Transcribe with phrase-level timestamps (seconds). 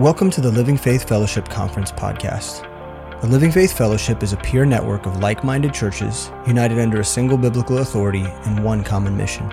[0.00, 2.62] Welcome to the Living Faith Fellowship Conference podcast.
[3.20, 7.04] The Living Faith Fellowship is a peer network of like minded churches united under a
[7.04, 9.50] single biblical authority and one common mission.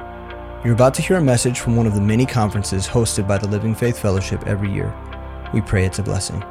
[0.63, 3.47] You're about to hear a message from one of the many conferences hosted by the
[3.49, 4.95] Living Faith Fellowship every year.
[5.53, 6.41] We pray it's a blessing.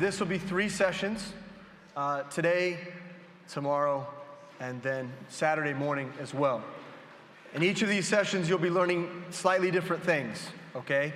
[0.00, 1.34] This will be three sessions
[1.94, 2.78] uh, today,
[3.46, 4.06] tomorrow,
[4.60, 6.64] and then Saturday morning as well.
[7.54, 11.12] In each of these sessions, you'll be learning slightly different things, okay?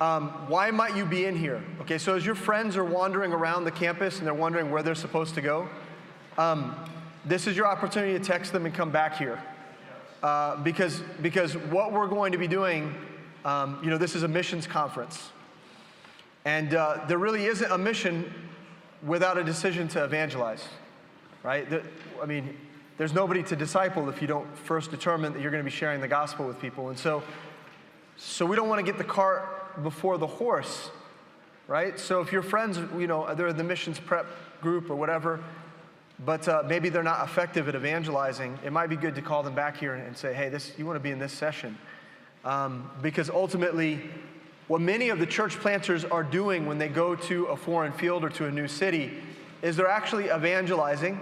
[0.00, 1.62] Um, why might you be in here?
[1.80, 4.94] Okay, so as your friends are wandering around the campus and they're wondering where they're
[4.94, 5.68] supposed to go,
[6.36, 6.76] um,
[7.24, 9.42] this is your opportunity to text them and come back here.
[10.22, 12.94] Uh, because, because what we're going to be doing,
[13.44, 15.30] um, you know, this is a missions conference.
[16.44, 18.32] And uh, there really isn't a mission
[19.02, 20.64] without a decision to evangelize,
[21.42, 21.68] right?
[21.68, 21.82] The,
[22.22, 22.56] I mean,
[22.98, 26.00] there's nobody to disciple if you don't first determine that you're going to be sharing
[26.00, 26.88] the gospel with people.
[26.88, 27.22] And so,
[28.16, 30.90] so we don't want to get the cart before the horse,
[31.68, 31.98] right?
[31.98, 34.26] So if your friends, you know, they're in the missions prep
[34.60, 35.38] group or whatever,
[36.24, 39.54] but uh, maybe they're not effective at evangelizing, it might be good to call them
[39.54, 41.78] back here and say, hey, this, you want to be in this session.
[42.44, 44.00] Um, because ultimately,
[44.66, 48.24] what many of the church planters are doing when they go to a foreign field
[48.24, 49.12] or to a new city
[49.62, 51.20] is they're actually evangelizing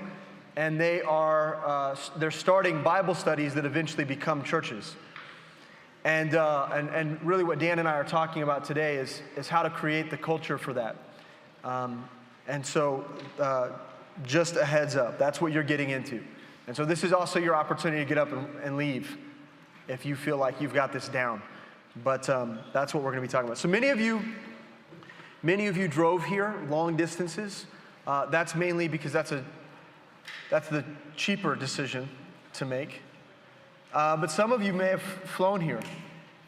[0.56, 4.96] and they are uh, they're starting Bible studies that eventually become churches.
[6.06, 9.48] And, uh, and, and really, what Dan and I are talking about today is, is
[9.48, 10.94] how to create the culture for that.
[11.64, 12.08] Um,
[12.46, 13.04] and so,
[13.40, 13.70] uh,
[14.22, 16.22] just a heads up, that's what you're getting into.
[16.68, 19.18] And so, this is also your opportunity to get up and, and leave
[19.88, 21.42] if you feel like you've got this down.
[22.04, 23.58] But um, that's what we're going to be talking about.
[23.58, 24.22] So, many of you,
[25.42, 27.66] many of you drove here long distances.
[28.06, 29.44] Uh, that's mainly because that's a
[30.50, 30.84] that's the
[31.16, 32.08] cheaper decision
[32.54, 33.02] to make.
[33.92, 35.80] Uh, but some of you may have flown here.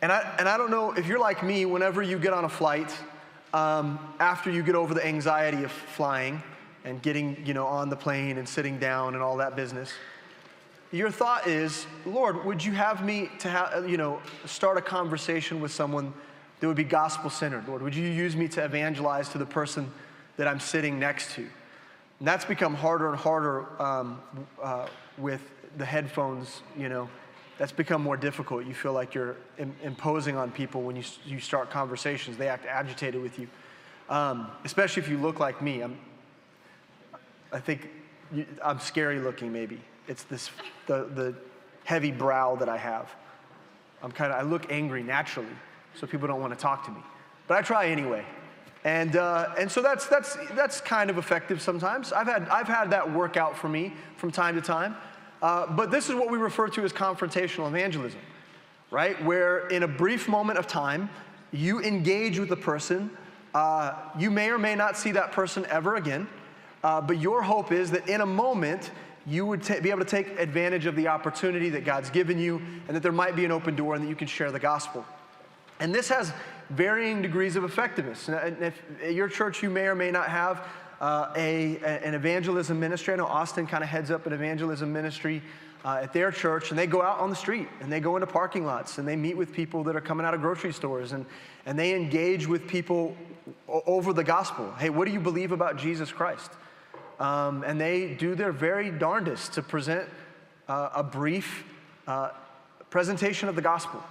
[0.03, 2.49] And I, and I don't know if you're like me, whenever you get on a
[2.49, 2.95] flight,
[3.53, 6.43] um, after you get over the anxiety of flying
[6.85, 9.93] and getting you know, on the plane and sitting down and all that business,
[10.93, 15.61] your thought is, Lord, would you have me to have, you know, start a conversation
[15.61, 16.15] with someone
[16.61, 17.69] that would be gospel centered?
[17.69, 19.91] Lord, would you use me to evangelize to the person
[20.37, 21.47] that I'm sitting next to?
[22.19, 24.21] And that's become harder and harder um,
[24.63, 25.41] uh, with
[25.77, 27.09] the headphones, you know.
[27.59, 28.67] That's become more difficult.
[28.67, 32.37] You feel like you're Im- imposing on people when you, you start conversations.
[32.37, 33.49] They act agitated with you,
[34.09, 35.83] um, especially if you look like me.
[35.83, 35.99] I'm,
[37.53, 37.89] I think
[38.33, 39.81] you, I'm scary looking, maybe.
[40.07, 40.51] It's this,
[40.87, 41.35] the, the
[41.85, 43.11] heavy brow that I have.
[44.03, 45.49] I'm kind of, I look angry naturally,
[45.95, 47.01] so people don't want to talk to me.
[47.49, 48.25] But I try anyway.
[48.89, 52.11] And, uh, and so that's, that's, that's kind of effective sometimes.
[52.11, 54.97] I've had, I've had that work out for me from time to time.
[55.43, 58.19] Uh, but this is what we refer to as confrontational evangelism,
[58.91, 59.23] right?
[59.23, 61.11] Where in a brief moment of time,
[61.53, 63.11] you engage with the person.
[63.55, 66.27] Uh, you may or may not see that person ever again,
[66.83, 68.91] uh, but your hope is that in a moment,
[69.27, 72.97] you would be able to take advantage of the opportunity that God's given you and
[72.97, 75.05] that there might be an open door and that you can share the gospel.
[75.79, 76.33] And this has
[76.71, 78.29] varying degrees of effectiveness.
[78.29, 80.67] And if at your church, you may or may not have
[81.01, 83.15] uh, a, an evangelism ministry.
[83.15, 85.43] I know Austin kind of heads up an evangelism ministry
[85.85, 88.27] uh, at their church, and they go out on the street and they go into
[88.27, 91.25] parking lots and they meet with people that are coming out of grocery stores and,
[91.67, 93.17] and they engage with people
[93.69, 94.73] over the gospel.
[94.79, 96.51] Hey, what do you believe about Jesus Christ?
[97.21, 100.09] Um, and they do their very darndest to present
[100.69, 101.65] uh, a brief
[102.07, 102.31] uh,
[102.91, 104.03] presentation of the gospel.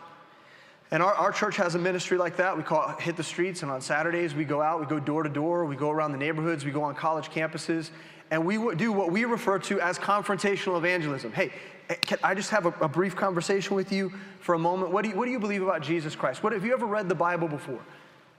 [0.91, 2.55] And our, our church has a ministry like that.
[2.55, 3.61] We call it Hit the Streets.
[3.61, 6.17] And on Saturdays, we go out, we go door to door, we go around the
[6.17, 7.89] neighborhoods, we go on college campuses,
[8.31, 11.33] and we do what we refer to as confrontational evangelism.
[11.33, 11.51] Hey,
[11.89, 14.91] eh, can I just have a, a brief conversation with you for a moment?
[14.91, 16.41] What do you, what do you believe about Jesus Christ?
[16.41, 17.81] What, have you ever read the Bible before?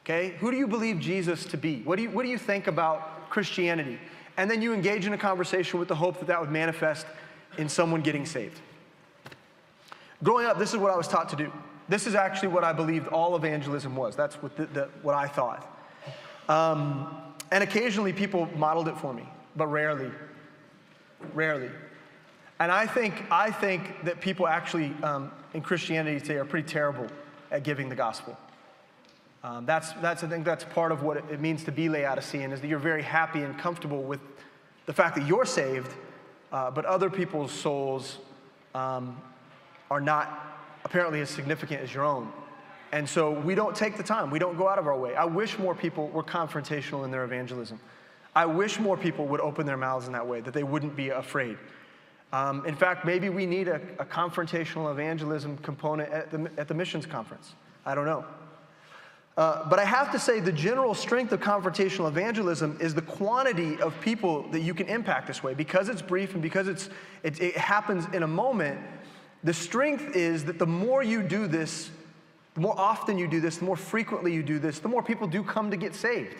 [0.05, 1.83] Okay, who do you believe Jesus to be?
[1.83, 3.99] What do you, what do you think about Christianity?
[4.39, 7.07] And then you engage in a conversation with the hope that that would manifest
[7.59, 8.59] in someone getting saved.
[10.23, 11.53] Growing up, this is what I was taught to do.
[11.89, 14.15] This is actually what I believed all evangelism was.
[14.15, 15.67] That's what, the, the, what I thought.
[16.49, 17.17] Um,
[17.51, 19.27] and occasionally people modeled it for me,
[19.57, 20.11] but rarely.
[21.35, 21.71] Rarely.
[22.61, 27.07] And I think, I think that people actually um, in Christianity today are pretty terrible
[27.51, 28.37] at giving the gospel.
[29.45, 32.61] Um, that's, that's, I think that's part of what it means to be Laodicean, is
[32.61, 34.21] that you're very happy and comfortable with
[34.87, 35.95] the fact that you're saved,
[36.53, 38.19] uh, but other people's souls
[38.75, 39.17] um,
[39.91, 42.33] are not apparently as significant as your own.
[42.93, 45.15] And so we don't take the time, we don't go out of our way.
[45.15, 47.79] I wish more people were confrontational in their evangelism.
[48.35, 51.11] I wish more people would open their mouths in that way, that they wouldn't be
[51.11, 51.59] afraid.
[52.33, 56.75] Um, in fact, maybe we need a, a confrontational evangelism component at the, at the
[56.75, 57.55] missions conference.
[57.85, 58.25] I don't know.
[59.39, 63.81] Uh, but I have to say, the general strength of confrontational evangelism is the quantity
[63.81, 65.55] of people that you can impact this way.
[65.55, 66.91] Because it's brief and because it's,
[67.23, 68.81] it, it happens in a moment,
[69.45, 71.91] the strength is that the more you do this,
[72.55, 75.27] the more often you do this, the more frequently you do this, the more people
[75.27, 76.37] do come to get saved,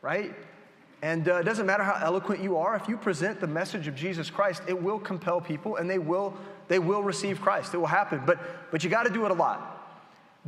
[0.00, 0.34] right?
[1.02, 3.94] And uh, it doesn't matter how eloquent you are, if you present the message of
[3.94, 6.34] Jesus Christ, it will compel people and they will,
[6.68, 7.72] they will receive Christ.
[7.74, 8.22] It will happen.
[8.26, 8.38] But,
[8.70, 9.78] but you got to do it a lot.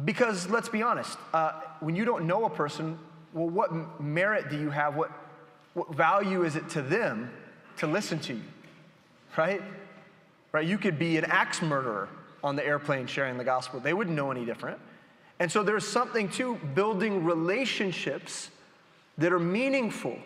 [0.04, 2.98] Because let's be honest, uh, when you don't know a person,
[3.32, 4.94] well, what merit do you have?
[4.94, 5.10] What,
[5.74, 7.30] what value is it to them
[7.78, 8.42] to listen to you?
[9.36, 9.62] Right?
[10.52, 10.66] Right?
[10.66, 12.08] You could be an axe murderer
[12.44, 13.80] on the airplane sharing the gospel.
[13.80, 14.78] They wouldn't know any different.
[15.38, 18.50] And so there's something to building relationships
[19.18, 20.18] that are meaningful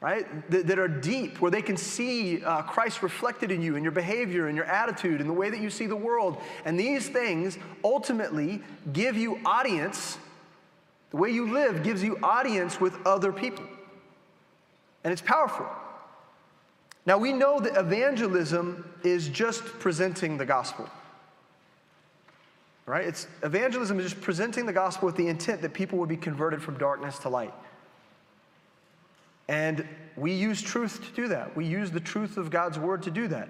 [0.00, 0.50] right?
[0.50, 3.92] That, that, are deep, where they can see uh, Christ reflected in you, in your
[3.92, 6.38] behavior, in your attitude, in the way that you see the world.
[6.64, 8.62] And these things ultimately
[8.92, 10.16] give you audience.
[11.10, 13.66] The way you live gives you audience with other people.
[15.04, 15.66] And it's powerful.
[17.06, 20.88] Now, we know that evangelism is just presenting the gospel.
[22.86, 23.06] Right?
[23.06, 26.62] It's evangelism is just presenting the gospel with the intent that people would be converted
[26.62, 27.54] from darkness to light.
[29.48, 29.86] And
[30.16, 31.56] we use truth to do that.
[31.56, 33.48] We use the truth of God's word to do that.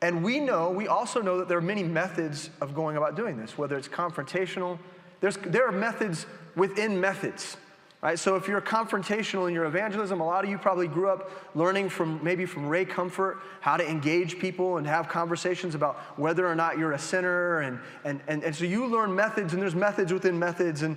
[0.00, 3.36] And we know, we also know that there are many methods of going about doing
[3.36, 4.78] this, whether it's confrontational,
[5.20, 7.56] there's, there are methods within methods.
[8.00, 8.18] Right?
[8.18, 11.88] So if you're confrontational in your evangelism, a lot of you probably grew up learning
[11.88, 16.54] from maybe from Ray Comfort how to engage people and have conversations about whether or
[16.54, 17.60] not you're a sinner.
[17.60, 20.82] And, and, and, and so you learn methods, and there's methods within methods.
[20.82, 20.96] And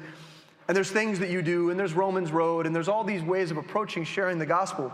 [0.72, 3.52] and there's things that you do, and there's Romans Road, and there's all these ways
[3.52, 4.90] of approaching sharing the gospel.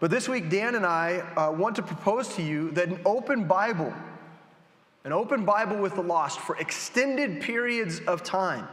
[0.00, 3.44] But this week, Dan and I uh, want to propose to you that an open
[3.44, 3.94] Bible,
[5.04, 8.68] an open Bible with the lost for extended periods of time,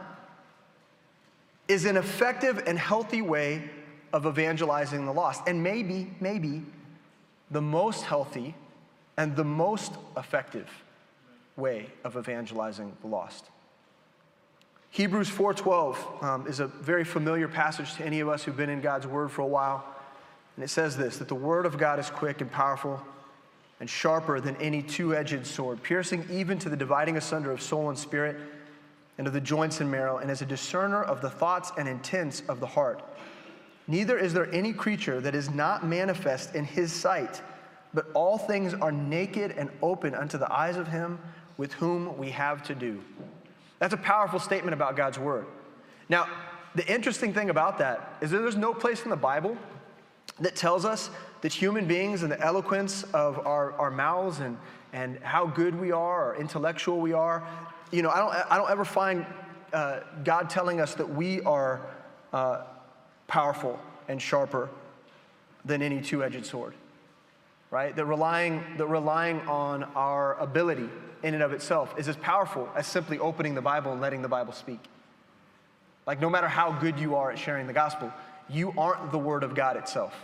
[1.72, 3.70] is an effective and healthy way
[4.12, 5.42] of evangelizing the lost.
[5.46, 6.62] And maybe, maybe
[7.50, 8.54] the most healthy
[9.16, 10.68] and the most effective
[11.56, 13.46] way of evangelizing the lost.
[14.90, 18.82] Hebrews 4:12 um, is a very familiar passage to any of us who've been in
[18.82, 19.84] God's Word for a while.
[20.56, 23.00] And it says this that the Word of God is quick and powerful
[23.80, 27.88] and sharper than any two edged sword, piercing even to the dividing asunder of soul
[27.88, 28.36] and spirit
[29.18, 32.42] and of the joints and marrow, and is a discerner of the thoughts and intents
[32.48, 33.02] of the heart.
[33.86, 37.42] Neither is there any creature that is not manifest in his sight,
[37.92, 41.18] but all things are naked and open unto the eyes of him
[41.56, 43.02] with whom we have to do.
[43.78, 45.46] That's a powerful statement about God's word.
[46.08, 46.28] Now,
[46.74, 49.56] the interesting thing about that is that there's no place in the Bible
[50.40, 51.10] that tells us
[51.42, 54.56] that human beings and the eloquence of our, our mouths and,
[54.92, 57.46] and how good we are or intellectual we are,
[57.92, 59.24] you know, I don't, I don't ever find
[59.72, 61.80] uh, God telling us that we are
[62.32, 62.62] uh,
[63.28, 63.78] powerful
[64.08, 64.68] and sharper
[65.64, 66.74] than any two edged sword,
[67.70, 67.94] right?
[67.94, 70.88] That relying, that relying on our ability
[71.22, 74.28] in and of itself is as powerful as simply opening the Bible and letting the
[74.28, 74.80] Bible speak.
[76.06, 78.12] Like, no matter how good you are at sharing the gospel,
[78.48, 80.14] you aren't the Word of God itself.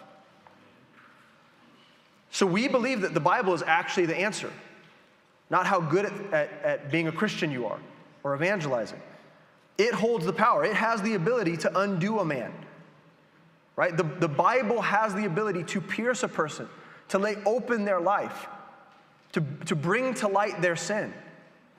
[2.30, 4.52] So, we believe that the Bible is actually the answer,
[5.50, 7.78] not how good at, at, at being a Christian you are
[8.22, 9.00] or evangelizing.
[9.76, 12.52] It holds the power, it has the ability to undo a man.
[13.76, 13.96] Right?
[13.96, 16.68] The, the Bible has the ability to pierce a person,
[17.08, 18.48] to lay open their life
[19.32, 21.12] to, to bring to light their sin,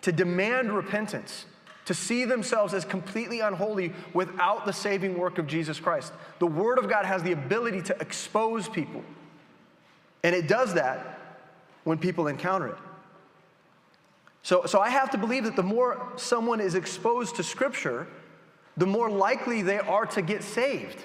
[0.02, 1.46] to demand repentance,
[1.86, 6.14] to see themselves as completely unholy without the saving work of Jesus Christ.
[6.38, 9.04] The Word of God has the ability to expose people,
[10.24, 11.20] and it does that
[11.84, 12.78] when people encounter it.
[14.44, 18.08] So, so I have to believe that the more someone is exposed to Scripture,
[18.78, 21.04] the more likely they are to get saved.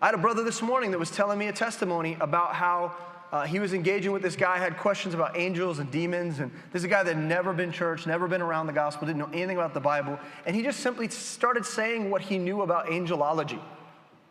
[0.00, 2.94] I had a brother this morning that was telling me a testimony about how
[3.32, 6.40] uh, he was engaging with this guy, had questions about angels and demons.
[6.40, 9.06] And this is a guy that had never been church, never been around the gospel,
[9.06, 10.18] didn't know anything about the Bible.
[10.46, 13.60] And he just simply started saying what he knew about angelology.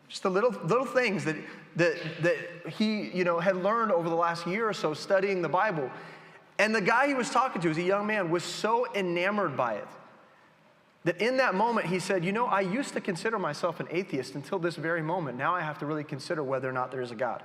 [0.09, 1.35] Just the little, little things that,
[1.75, 2.37] that, that
[2.73, 5.89] he you know, had learned over the last year or so studying the Bible.
[6.59, 9.75] And the guy he was talking to, as a young man, was so enamored by
[9.75, 9.87] it
[11.05, 14.35] that in that moment he said, You know, I used to consider myself an atheist
[14.35, 15.37] until this very moment.
[15.37, 17.41] Now I have to really consider whether or not there is a God.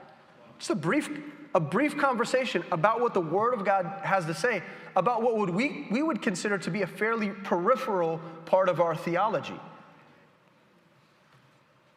[0.59, 1.09] Just a brief,
[1.55, 4.63] a brief conversation about what the Word of God has to say,
[4.97, 8.97] about what would we, we would consider to be a fairly peripheral part of our
[8.97, 9.59] theology.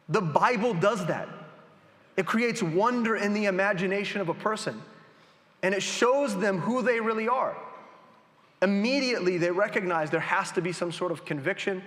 [0.08, 1.28] The Bible does that.
[2.16, 4.80] It creates wonder in the imagination of a person,
[5.62, 7.56] and it shows them who they really are.
[8.62, 11.82] Immediately, they recognize there has to be some sort of conviction,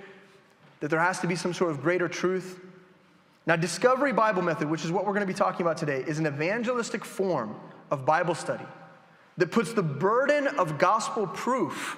[0.79, 2.59] that there has to be some sort of greater truth.
[3.45, 6.19] Now, Discovery Bible Method, which is what we're going to be talking about today, is
[6.19, 7.55] an evangelistic form
[7.89, 8.65] of Bible study
[9.37, 11.97] that puts the burden of gospel proof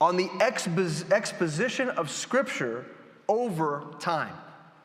[0.00, 2.86] on the exposition of Scripture
[3.28, 4.32] over time.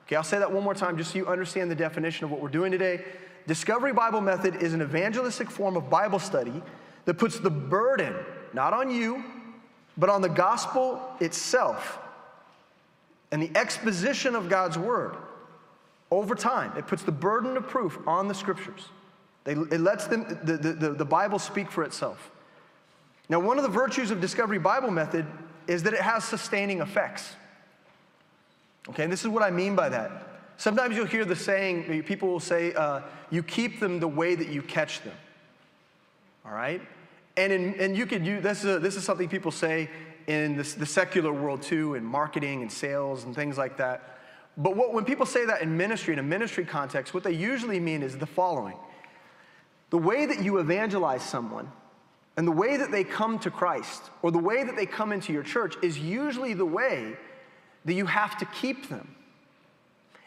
[0.05, 2.41] Okay, I'll say that one more time just so you understand the definition of what
[2.41, 3.03] we're doing today.
[3.47, 6.61] Discovery Bible Method is an evangelistic form of Bible study
[7.05, 8.15] that puts the burden
[8.53, 9.23] not on you,
[9.97, 11.99] but on the gospel itself
[13.31, 15.15] and the exposition of God's word
[16.11, 16.71] over time.
[16.77, 18.87] It puts the burden of proof on the scriptures.
[19.43, 22.31] They, it lets them, the, the, the Bible speak for itself.
[23.29, 25.25] Now, one of the virtues of Discovery Bible Method
[25.67, 27.35] is that it has sustaining effects.
[28.89, 30.32] Okay, and this is what I mean by that.
[30.57, 34.49] Sometimes you'll hear the saying, people will say, uh, you keep them the way that
[34.49, 35.15] you catch them.
[36.45, 36.81] All right?
[37.35, 39.89] And, in, and you could use, this is, a, this is something people say
[40.27, 44.19] in the, the secular world too, in marketing and sales and things like that.
[44.55, 47.79] But what, when people say that in ministry, in a ministry context, what they usually
[47.79, 48.77] mean is the following
[49.89, 51.71] The way that you evangelize someone
[52.37, 55.33] and the way that they come to Christ or the way that they come into
[55.33, 57.15] your church is usually the way
[57.85, 59.15] that you have to keep them.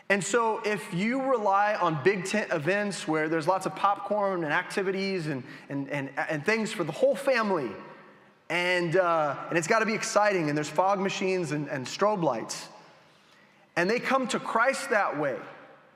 [0.08, 4.52] And so, if you rely on big tent events where there's lots of popcorn and
[4.52, 7.70] activities and, and, and, and things for the whole family,
[8.48, 12.22] and, uh, and it's got to be exciting, and there's fog machines and, and strobe
[12.22, 12.68] lights,
[13.74, 15.36] and they come to Christ that way,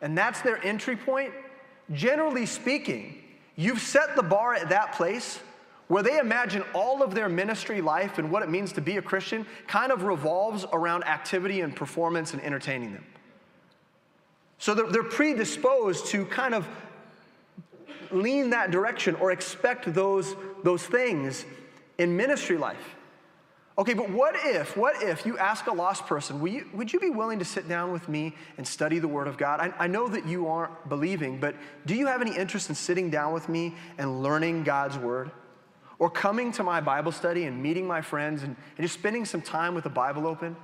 [0.03, 1.33] and that's their entry point,
[1.93, 3.23] generally speaking,
[3.55, 5.39] you've set the bar at that place
[5.87, 9.03] where they imagine all of their ministry life and what it means to be a
[9.03, 13.05] Christian kind of revolves around activity and performance and entertaining them.
[14.61, 16.69] So they're, they're predisposed to kind of
[18.13, 21.47] lean that direction or expect those, those things
[21.97, 22.97] in ministry life.
[23.79, 27.09] Okay, but what if, what if you ask a lost person, you, would you be
[27.09, 29.61] willing to sit down with me and study the Word of God?
[29.61, 31.55] I, I know that you aren't believing, but
[31.87, 35.31] do you have any interest in sitting down with me and learning God's Word?
[35.99, 39.41] Or coming to my Bible study and meeting my friends and, and just spending some
[39.41, 40.55] time with the Bible open?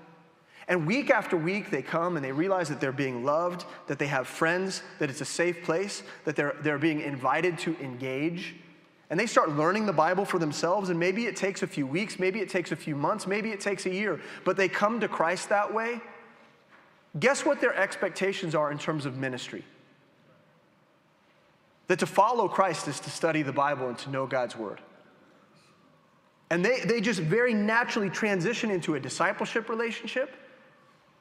[0.69, 4.09] And week after week, they come and they realize that they're being loved, that they
[4.09, 8.57] have friends, that it's a safe place, that they're, they're being invited to engage.
[9.09, 12.19] And they start learning the Bible for themselves, and maybe it takes a few weeks,
[12.19, 15.07] maybe it takes a few months, maybe it takes a year, but they come to
[15.07, 16.01] Christ that way.
[17.21, 19.65] Guess what their expectations are in terms of ministry?
[21.87, 24.81] That to follow Christ is to study the Bible and to know God's Word.
[26.51, 30.35] And they, they just very naturally transition into a discipleship relationship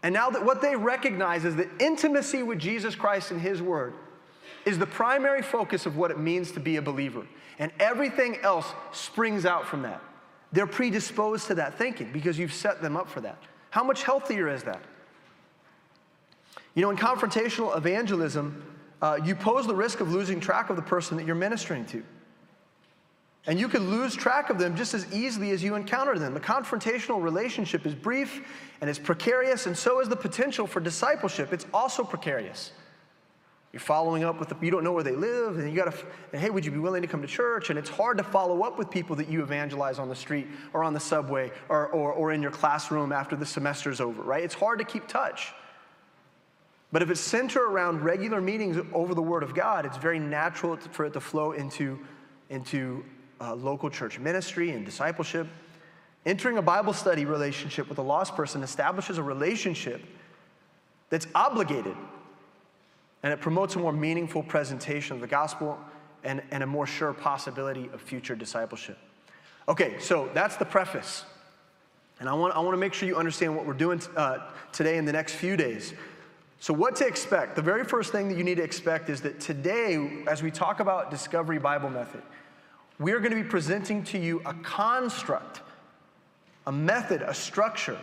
[0.06, 3.96] and now that what they recognize is that intimacy with Jesus Christ and His Word
[4.64, 7.26] is the primary focus of what it means to be a believer.
[7.58, 10.00] And everything else springs out from that.
[10.52, 13.40] They're predisposed to that thinking because you've set them up for that.
[13.72, 14.84] How much healthier is that?
[16.76, 18.64] You know, in confrontational evangelism,
[19.02, 22.04] uh, you pose the risk of losing track of the person that you're ministering to.
[23.48, 26.34] And you can lose track of them just as easily as you encounter them.
[26.34, 28.42] The confrontational relationship is brief
[28.82, 31.54] and it's precarious, and so is the potential for discipleship.
[31.54, 32.72] It's also precarious.
[33.72, 36.06] You're following up with the, you don't know where they live, and you got to,
[36.32, 37.70] and hey, would you be willing to come to church?
[37.70, 40.84] And it's hard to follow up with people that you evangelize on the street or
[40.84, 44.44] on the subway or, or, or in your classroom after the semester's over, right?
[44.44, 45.54] It's hard to keep touch.
[46.94, 50.78] But if it's centered around regular meetings over the Word of God, it's very natural
[50.78, 52.00] for it to flow into,
[52.50, 53.04] into
[53.42, 55.48] uh, local church ministry and discipleship.
[56.26, 60.02] Entering a Bible study relationship with a lost person establishes a relationship
[61.10, 61.96] that's obligated
[63.26, 65.80] and it promotes a more meaningful presentation of the gospel
[66.24, 68.98] and, and a more sure possibility of future discipleship.
[69.68, 71.26] Okay, so that's the preface.
[72.20, 74.40] And I want, I want to make sure you understand what we're doing uh,
[74.72, 75.94] today in the next few days.
[76.60, 77.56] So, what to expect?
[77.56, 80.80] The very first thing that you need to expect is that today, as we talk
[80.80, 82.22] about Discovery Bible Method,
[83.00, 85.62] we're going to be presenting to you a construct,
[86.66, 87.98] a method, a structure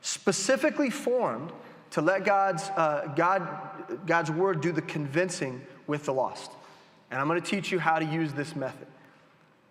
[0.00, 1.52] specifically formed
[1.90, 3.46] to let God's, uh, God,
[4.06, 6.50] God's word do the convincing with the lost.
[7.10, 8.86] And I'm going to teach you how to use this method.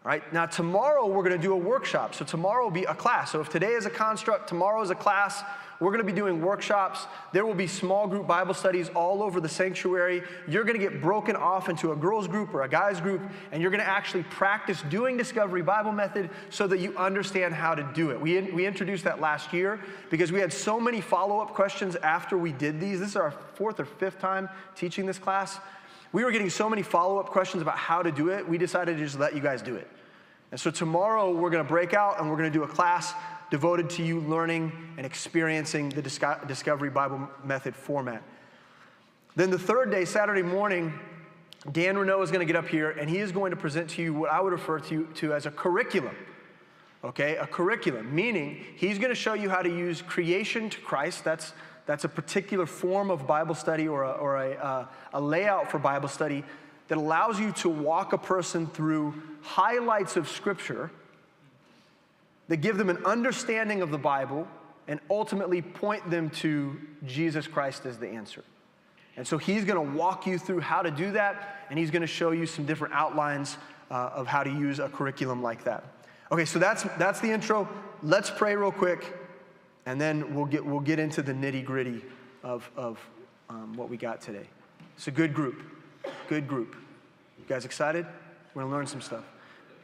[0.03, 2.15] All right, now tomorrow we're going to do a workshop.
[2.15, 3.31] So tomorrow will be a class.
[3.31, 5.43] So if today is a construct, tomorrow is a class.
[5.81, 7.07] We're going to be doing workshops.
[7.33, 10.21] There will be small group Bible studies all over the sanctuary.
[10.47, 13.19] You're going to get broken off into a girls group or a guys group,
[13.51, 17.73] and you're going to actually practice doing Discovery Bible Method so that you understand how
[17.73, 18.21] to do it.
[18.21, 22.37] We, we introduced that last year because we had so many follow up questions after
[22.37, 22.99] we did these.
[22.99, 25.57] This is our fourth or fifth time teaching this class.
[26.13, 28.97] we were getting so many follow up questions about how to do it, we decided
[28.99, 29.87] to just let you guys do it.
[30.51, 33.13] And so tomorrow we're going to break out and we're going to do a class
[33.51, 38.23] devoted to you learning and experiencing the Discovery Bible Method format.
[39.35, 40.93] Then the third day, Saturday morning,
[41.71, 44.01] Dan Renault is going to get up here and he is going to present to
[44.01, 46.15] you what I would refer to, to as a curriculum.
[47.03, 51.23] Okay, a curriculum, meaning he's going to show you how to use creation to Christ.
[51.23, 51.53] That's,
[51.85, 55.79] that's a particular form of Bible study or, a, or a, uh, a layout for
[55.79, 56.43] Bible study
[56.87, 60.91] that allows you to walk a person through highlights of Scripture
[62.51, 64.45] that give them an understanding of the Bible
[64.89, 68.43] and ultimately point them to Jesus Christ as the answer.
[69.15, 72.01] And so he's going to walk you through how to do that, and he's going
[72.01, 73.57] to show you some different outlines
[73.89, 75.85] uh, of how to use a curriculum like that.
[76.29, 77.69] Okay, so that's, that's the intro.
[78.03, 79.17] Let's pray real quick,
[79.85, 82.03] and then we'll get, we'll get into the nitty gritty
[82.43, 82.99] of, of
[83.49, 84.47] um, what we got today.
[84.97, 85.61] It's a good group.
[86.27, 86.75] Good group.
[87.39, 88.05] You guys excited?
[88.53, 89.23] We're going to learn some stuff.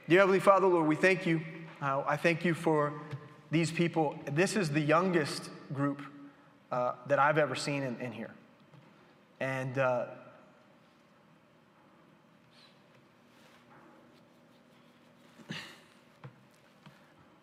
[0.10, 1.40] Dear Heavenly Father, Lord, we thank you.
[1.80, 2.92] Uh, I thank you for
[3.52, 4.18] these people.
[4.32, 6.02] This is the youngest group
[6.72, 8.32] uh, that I've ever seen in, in here.
[9.40, 10.06] And uh,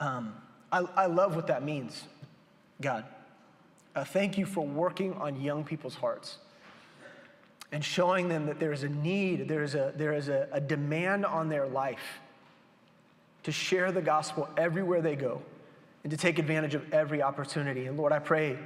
[0.01, 0.35] um,
[0.73, 2.03] I, I, love what that means,
[2.81, 3.05] God.
[3.97, 6.39] Thank you for working on young people's hearts
[7.71, 10.61] and showing them that there is a need, there is a, there is a, a
[10.61, 12.19] demand on their life
[13.45, 15.41] to share the gospel everywhere they go
[16.03, 17.87] and to take advantage of every opportunity.
[17.87, 18.59] And Lord, I pray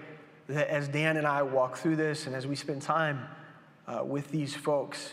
[0.49, 3.27] that as Dan and I walk through this and as we spend time
[3.87, 5.13] uh, with these folks,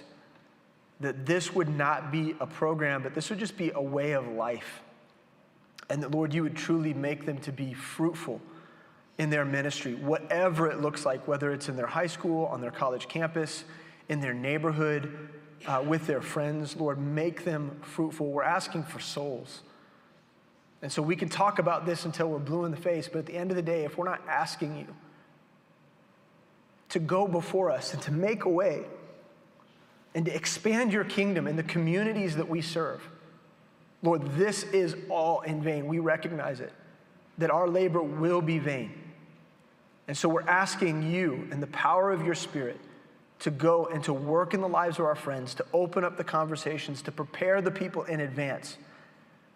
[1.02, 4.28] that this would not be a program, but this would just be a way of
[4.28, 4.82] life.
[5.90, 8.42] And that, Lord, you would truly make them to be fruitful
[9.18, 12.72] in their ministry, whatever it looks like, whether it's in their high school, on their
[12.72, 13.66] college campus,
[14.10, 15.30] in their neighborhood,
[15.68, 16.76] uh, with their friends.
[16.76, 18.32] Lord, make them fruitful.
[18.32, 19.62] We're asking for souls.
[20.82, 23.26] And so we can talk about this until we're blue in the face, but at
[23.26, 24.88] the end of the day, if we're not asking you
[26.90, 28.86] to go before us and to make a way
[30.14, 33.02] and to expand your kingdom in the communities that we serve.
[34.02, 35.88] Lord, this is all in vain.
[35.88, 36.72] We recognize it,
[37.38, 38.94] that our labor will be vain.
[40.08, 42.80] And so we're asking you and the power of your Spirit
[43.40, 46.24] to go and to work in the lives of our friends, to open up the
[46.24, 48.78] conversations, to prepare the people in advance,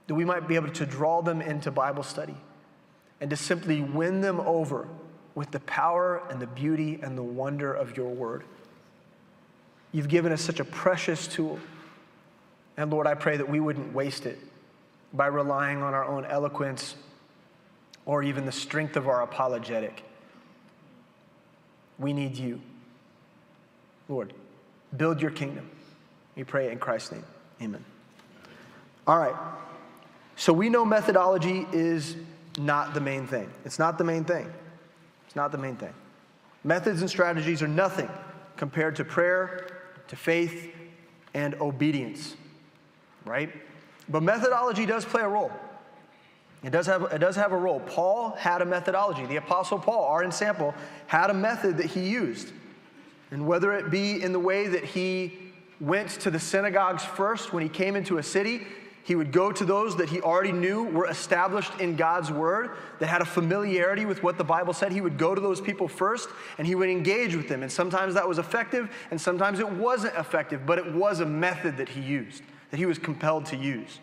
[0.07, 2.35] that we might be able to draw them into Bible study
[3.21, 4.87] and to simply win them over
[5.35, 8.43] with the power and the beauty and the wonder of your word.
[9.91, 11.59] You've given us such a precious tool.
[12.77, 14.39] And Lord, I pray that we wouldn't waste it
[15.13, 16.95] by relying on our own eloquence
[18.05, 20.03] or even the strength of our apologetic.
[21.97, 22.61] We need you.
[24.09, 24.33] Lord,
[24.97, 25.69] build your kingdom.
[26.35, 27.23] We pray in Christ's name.
[27.61, 27.85] Amen.
[29.07, 29.35] All right.
[30.35, 32.15] So we know methodology is
[32.57, 33.49] not the main thing.
[33.65, 34.51] It's not the main thing.
[35.27, 35.93] It's not the main thing.
[36.63, 38.09] Methods and strategies are nothing
[38.57, 39.67] compared to prayer,
[40.07, 40.75] to faith,
[41.33, 42.35] and obedience,
[43.25, 43.49] right?
[44.09, 45.51] But methodology does play a role.
[46.63, 47.79] It does, have, it does have a role.
[47.81, 49.25] Paul had a methodology.
[49.25, 50.73] The Apostle Paul, our example,
[51.07, 52.51] had a method that he used.
[53.31, 55.37] And whether it be in the way that he
[55.79, 58.65] went to the synagogues first when he came into a city
[59.09, 63.07] he would go to those that he already knew were established in God's word, that
[63.07, 64.91] had a familiarity with what the Bible said.
[64.91, 67.63] He would go to those people first and he would engage with them.
[67.63, 71.77] And sometimes that was effective and sometimes it wasn't effective, but it was a method
[71.77, 73.97] that he used, that he was compelled to use.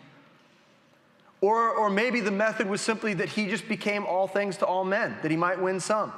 [1.39, 4.83] Or, or maybe the method was simply that he just became all things to all
[4.83, 6.11] men, that he might win some.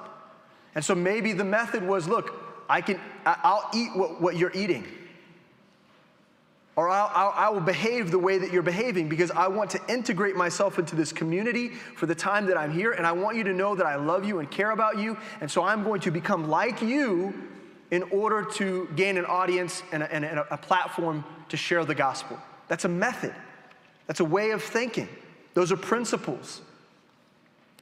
[0.73, 4.85] And so maybe the method was look, I can, I'll eat what, what you're eating
[6.79, 9.81] or I'll, I'll, I will behave the way that you're behaving because I want to
[9.89, 13.43] integrate myself into this community for the time that I'm here, and I want you
[13.43, 16.09] to know that I love you and care about you, and so I'm going to
[16.09, 17.33] become like you
[17.91, 21.95] in order to gain an audience and a, and a, a platform to share the
[21.95, 22.39] gospel.
[22.69, 23.35] That's a method,
[24.07, 25.09] that's a way of thinking.
[25.55, 26.61] Those are principles.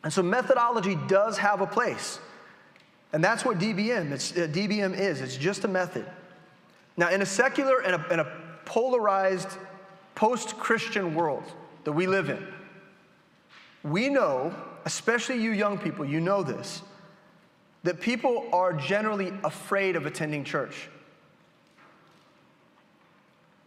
[0.03, 2.17] And so methodology does have a place.
[3.13, 5.21] And that's what DBM, it's, uh, DBM is.
[5.21, 6.05] It's just a method.
[6.97, 8.31] Now, in a secular and a, and a
[8.65, 9.49] polarized
[10.15, 11.43] post Christian world
[11.83, 12.45] that we live in,
[13.83, 14.53] we know,
[14.85, 16.81] especially you young people, you know this,
[17.83, 20.89] that people are generally afraid of attending church.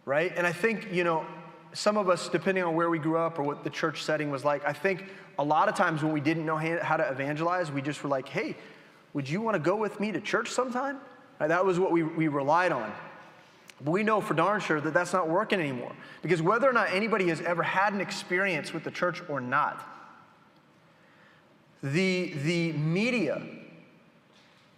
[0.05, 0.33] Right?
[0.35, 1.25] And I think, you know,
[1.73, 4.43] some of us, depending on where we grew up or what the church setting was
[4.43, 5.05] like, I think
[5.39, 8.27] a lot of times when we didn't know how to evangelize, we just were like,
[8.27, 8.55] hey,
[9.13, 10.97] would you want to go with me to church sometime?
[11.39, 11.47] Right?
[11.47, 12.91] That was what we, we relied on.
[13.83, 15.91] But we know for darn sure that that's not working anymore.
[16.21, 19.83] Because whether or not anybody has ever had an experience with the church or not,
[21.81, 23.41] the, the media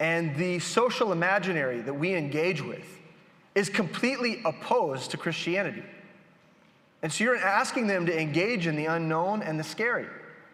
[0.00, 2.86] and the social imaginary that we engage with
[3.54, 5.84] is completely opposed to Christianity.
[7.02, 10.06] And so you're asking them to engage in the unknown and the scary.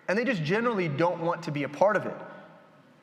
[0.08, 2.16] And they just generally don't want to be a part of it.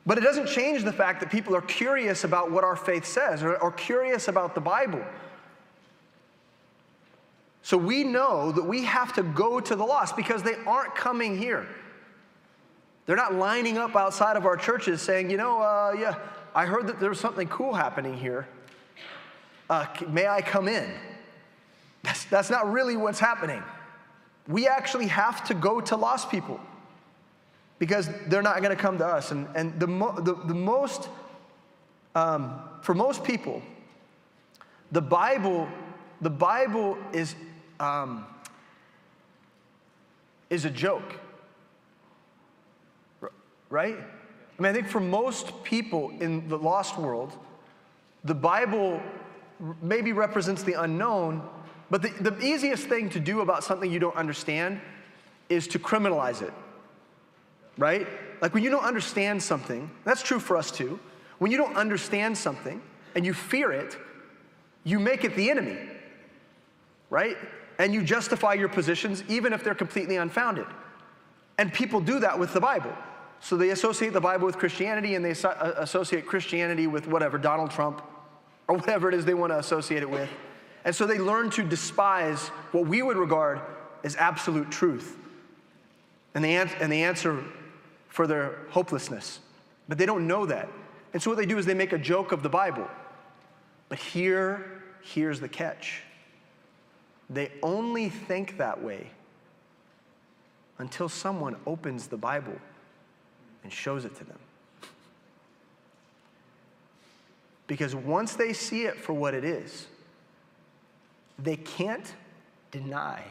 [0.07, 3.43] But it doesn't change the fact that people are curious about what our faith says
[3.43, 5.03] or, curious about the Bible.
[7.61, 11.37] So we know that we have to go to the lost because they aren't coming
[11.37, 11.67] here.
[13.05, 16.15] They're not lining up outside of our churches saying, you know, uh, yeah,
[16.55, 18.47] I heard that there's something cool happening here.
[19.69, 20.89] Uh, may I come in?
[22.03, 23.61] That's, that's not really what's happening.
[24.47, 26.61] We actually have to go to lost people
[27.79, 29.31] because they're not going to come to us.
[29.31, 31.09] And, and the, mo- the, the most,
[32.15, 33.61] um, for most people,
[34.91, 35.67] the Bible,
[36.21, 37.35] the Bible is,
[37.79, 38.25] um,
[40.49, 41.19] is a joke.
[43.69, 43.97] Right?
[43.97, 47.33] I mean, I think for most people in the lost world,
[48.23, 49.01] the Bible
[49.81, 51.47] maybe represents the unknown,
[51.89, 54.79] but the, the easiest thing to do about something you don't understand
[55.49, 56.53] is to criminalize it.
[57.77, 58.07] Right?
[58.41, 60.99] Like when you don't understand something, that's true for us too.
[61.37, 62.81] When you don't understand something
[63.15, 63.97] and you fear it,
[64.83, 65.77] you make it the enemy.
[67.09, 67.37] Right?
[67.79, 70.65] And you justify your positions even if they're completely unfounded.
[71.57, 72.93] And people do that with the Bible.
[73.39, 77.71] So they associate the Bible with Christianity and they uh, associate Christianity with whatever, Donald
[77.71, 78.01] Trump,
[78.67, 80.29] or whatever it is they want to associate it with.
[80.85, 83.61] And so they learn to despise what we would regard
[84.03, 85.17] as absolute truth.
[86.33, 87.43] And the, an- and the answer
[88.17, 89.41] for their hopelessness.
[89.87, 90.69] But they don't know that.
[91.13, 92.87] And so what they do is they make a joke of the Bible.
[93.89, 96.01] But here, here's the catch.
[97.29, 99.11] They only think that way
[100.79, 102.57] until someone opens the Bible
[103.63, 104.39] and shows it to them.
[107.67, 109.85] Because once they see it for what it is,
[111.37, 112.15] they can't
[112.71, 113.21] deny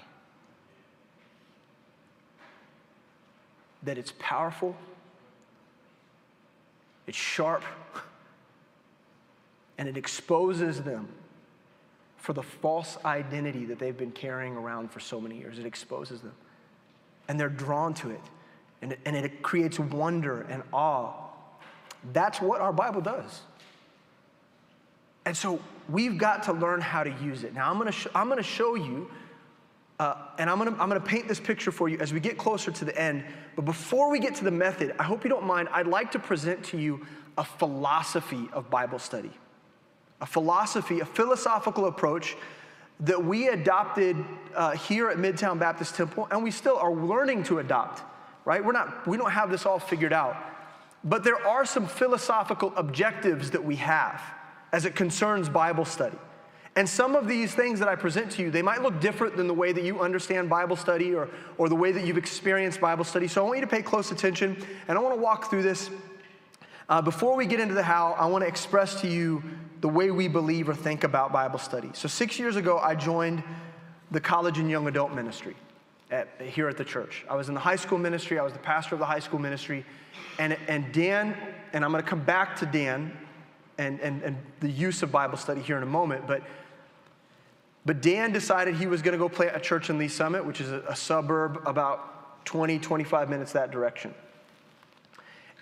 [3.83, 4.77] that it's powerful,
[7.07, 7.63] it's sharp,
[9.79, 11.09] and it exposes them
[12.17, 15.59] for the false identity that they've been carrying around for so many years.
[15.59, 16.35] It exposes them.
[17.29, 18.21] And they're drawn to it
[18.83, 21.13] and it, and it creates wonder and awe.
[22.13, 23.41] That's what our Bible does.
[25.25, 27.55] And so we've got to learn how to use it.
[27.55, 29.11] Now, I'm gonna, sh- I'm gonna show you,
[29.99, 32.71] uh, and I'm gonna, I'm gonna paint this picture for you as we get closer
[32.71, 33.25] to the end.
[33.55, 36.19] But before we get to the method, I hope you don't mind, I'd like to
[36.19, 37.07] present to you
[37.39, 39.31] a philosophy of Bible study.
[40.21, 42.37] A philosophy, a philosophical approach
[43.01, 44.17] that we adopted
[44.55, 48.03] uh, here at Midtown Baptist Temple, and we still are learning to adopt
[48.47, 48.65] right?
[48.65, 50.37] We're not, we don't have this all figured out.
[51.05, 54.23] But there are some philosophical objectives that we have
[54.73, 56.17] as it concerns Bible study.
[56.77, 59.47] And some of these things that I present to you, they might look different than
[59.47, 63.03] the way that you understand Bible study or, or the way that you've experienced Bible
[63.05, 63.27] study.
[63.27, 65.89] So I want you to pay close attention, and I want to walk through this.
[66.91, 69.43] Uh, before we get into the how, I want to express to you
[69.81, 71.91] the way we believe or think about Bible study.
[71.95, 73.43] So, six years ago, I joined
[74.11, 75.57] the college and young adult ministry
[76.11, 77.25] at, here at the church.
[77.29, 79.41] I was in the high school ministry, I was the pastor of the high school
[79.41, 79.85] ministry.
[80.39, 81.37] And, and Dan,
[81.73, 83.17] and I'm going to come back to Dan
[83.79, 86.43] and, and, and the use of Bible study here in a moment, but,
[87.87, 90.61] but Dan decided he was going to go plant a church in Lee Summit, which
[90.61, 94.13] is a, a suburb about 20, 25 minutes that direction.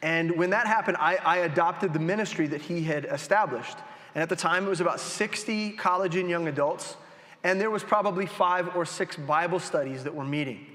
[0.03, 3.79] And when that happened, I, I, adopted the ministry that he had established.
[4.15, 6.97] And at the time, it was about 60 college and young adults
[7.45, 10.67] and there was probably five or six Bible studies that were meeting.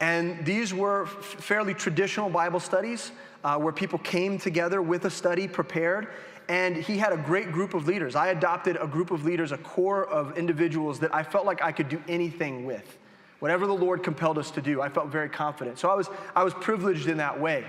[0.00, 3.12] And these were fairly traditional Bible studies
[3.44, 6.08] uh, where people came together with a study prepared.
[6.48, 8.14] And he had a great group of leaders.
[8.14, 11.72] I adopted a group of leaders, a core of individuals that I felt like I
[11.72, 12.98] could do anything with.
[13.38, 15.78] Whatever the Lord compelled us to do, I felt very confident.
[15.78, 17.64] So I was, I was privileged in that way.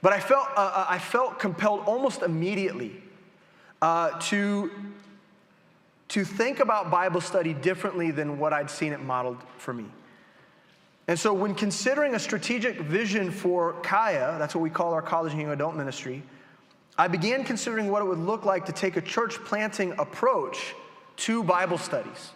[0.00, 3.02] But I felt, uh, uh I felt compelled almost immediately
[3.80, 4.70] uh, to
[6.12, 9.86] to think about Bible study differently than what I'd seen it modeled for me.
[11.08, 15.32] And so, when considering a strategic vision for Kaya, that's what we call our college
[15.32, 16.22] and young adult ministry,
[16.98, 20.74] I began considering what it would look like to take a church planting approach
[21.16, 22.32] to Bible studies.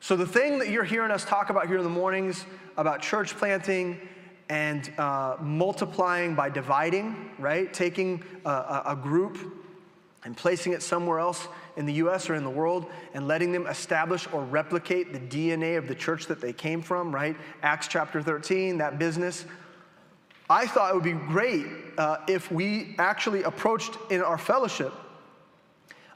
[0.00, 2.44] So, the thing that you're hearing us talk about here in the mornings
[2.76, 4.00] about church planting
[4.48, 7.72] and uh, multiplying by dividing, right?
[7.72, 9.38] Taking a, a group
[10.24, 13.66] and placing it somewhere else in the US or in the world and letting them
[13.66, 17.36] establish or replicate the DNA of the church that they came from, right?
[17.62, 19.44] Acts chapter 13, that business.
[20.48, 21.66] I thought it would be great
[21.98, 24.92] uh, if we actually approached in our fellowship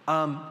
[0.07, 0.45] um,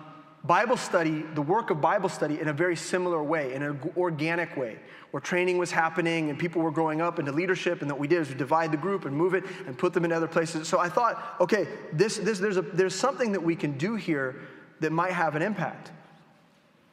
[0.43, 4.55] Bible study, the work of Bible study, in a very similar way, in an organic
[4.55, 4.79] way,
[5.11, 7.81] where training was happening and people were growing up into leadership.
[7.81, 10.05] And what we did is we divide the group and move it and put them
[10.05, 10.67] in other places.
[10.67, 14.35] So I thought, okay, this, this, there's, a, there's something that we can do here
[14.79, 15.91] that might have an impact.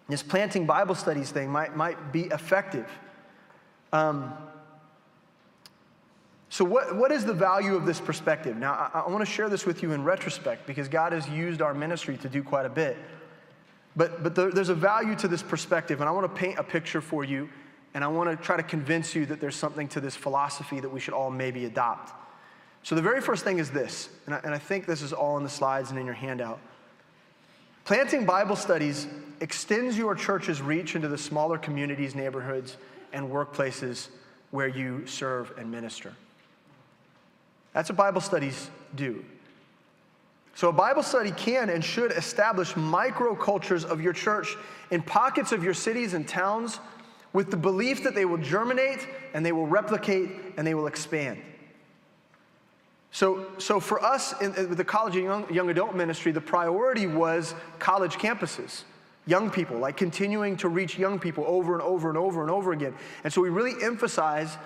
[0.09, 2.91] This planting Bible studies thing might, might be effective.
[3.93, 4.33] Um,
[6.49, 8.57] so, what, what is the value of this perspective?
[8.57, 11.61] Now, I, I want to share this with you in retrospect because God has used
[11.61, 12.97] our ministry to do quite a bit.
[13.97, 16.63] But, but there, there's a value to this perspective, and I want to paint a
[16.63, 17.49] picture for you,
[17.95, 20.89] and I want to try to convince you that there's something to this philosophy that
[20.89, 22.13] we should all maybe adopt.
[22.85, 25.37] So, the very first thing is this, and I, and I think this is all
[25.39, 26.61] in the slides and in your handout.
[27.85, 29.09] Planting Bible studies
[29.41, 32.77] extends your church's reach into the smaller communities, neighborhoods,
[33.13, 34.09] and workplaces
[34.53, 36.13] where you serve and minister.
[37.77, 39.23] That's what Bible studies do.
[40.55, 44.57] So, a Bible study can and should establish microcultures of your church
[44.91, 46.81] in pockets of your cities and towns
[47.35, 51.43] with the belief that they will germinate and they will replicate and they will expand.
[53.11, 57.07] So, so for us in, in the college and young, young adult ministry, the priority
[57.07, 58.85] was college campuses,
[59.27, 62.73] young people, like continuing to reach young people over and over and over and over
[62.73, 62.95] again.
[63.23, 64.57] And so we really emphasize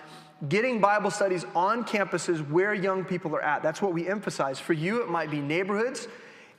[0.49, 3.63] getting Bible studies on campuses where young people are at.
[3.63, 4.59] That's what we emphasize.
[4.59, 6.09] For you, it might be neighborhoods.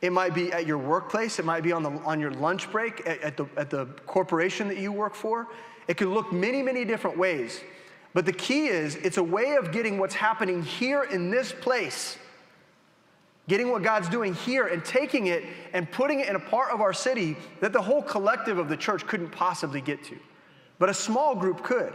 [0.01, 1.39] It might be at your workplace.
[1.39, 4.67] It might be on, the, on your lunch break at, at, the, at the corporation
[4.67, 5.47] that you work for.
[5.87, 7.61] It can look many, many different ways.
[8.13, 12.17] But the key is it's a way of getting what's happening here in this place,
[13.47, 16.81] getting what God's doing here and taking it and putting it in a part of
[16.81, 20.17] our city that the whole collective of the church couldn't possibly get to.
[20.77, 21.93] But a small group could.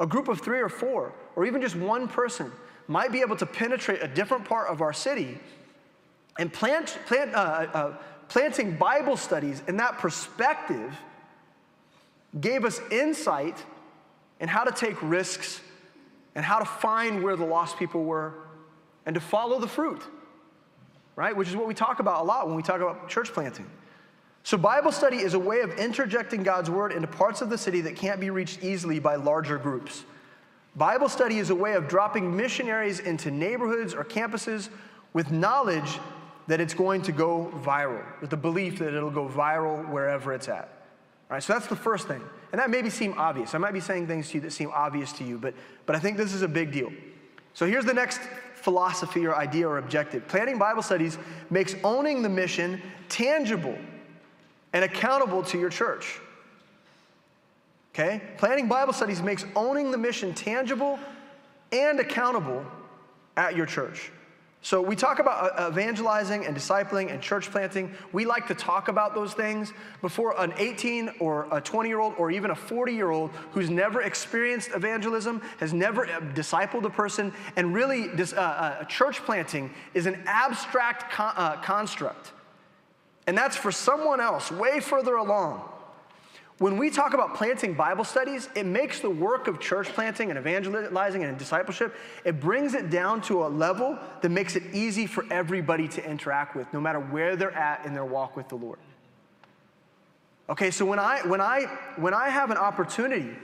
[0.00, 2.50] A group of three or four or even just one person
[2.88, 5.38] might be able to penetrate a different part of our city
[6.36, 7.96] and plant, plant, uh, uh,
[8.26, 10.92] planting Bible studies in that perspective
[12.40, 13.56] gave us insight
[14.40, 15.60] in how to take risks
[16.34, 18.34] and how to find where the lost people were
[19.06, 20.02] and to follow the fruit,
[21.14, 21.36] right?
[21.36, 23.70] Which is what we talk about a lot when we talk about church planting.
[24.42, 27.80] So, Bible study is a way of interjecting God's word into parts of the city
[27.82, 30.02] that can't be reached easily by larger groups.
[30.78, 34.68] Bible study is a way of dropping missionaries into neighborhoods or campuses
[35.12, 35.98] with knowledge
[36.46, 40.48] that it's going to go viral, with the belief that it'll go viral wherever it's
[40.48, 40.68] at.
[41.30, 42.22] All right, so that's the first thing.
[42.52, 43.54] And that maybe seem obvious.
[43.54, 45.52] I might be saying things to you that seem obvious to you, but,
[45.84, 46.92] but I think this is a big deal.
[47.54, 48.20] So here's the next
[48.54, 50.28] philosophy or idea or objective.
[50.28, 51.18] Planting Bible studies
[51.50, 53.76] makes owning the mission tangible
[54.72, 56.20] and accountable to your church.
[57.98, 58.20] Okay?
[58.36, 61.00] Planting Bible studies makes owning the mission tangible
[61.72, 62.64] and accountable
[63.36, 64.12] at your church.
[64.62, 67.92] So we talk about uh, evangelizing and discipling and church planting.
[68.12, 72.14] We like to talk about those things before an 18 or a 20 year old
[72.18, 76.90] or even a 40 year old who's never experienced evangelism, has never uh, discipled a
[76.90, 82.32] person, and really this, uh, uh, church planting is an abstract con- uh, construct.
[83.26, 85.68] And that's for someone else way further along.
[86.58, 90.38] When we talk about planting Bible studies, it makes the work of church planting and
[90.38, 91.94] evangelizing and discipleship,
[92.24, 96.56] it brings it down to a level that makes it easy for everybody to interact
[96.56, 98.80] with, no matter where they're at in their walk with the Lord.
[100.50, 101.66] Okay, so when I, when I,
[101.96, 103.36] when I have an opportunity,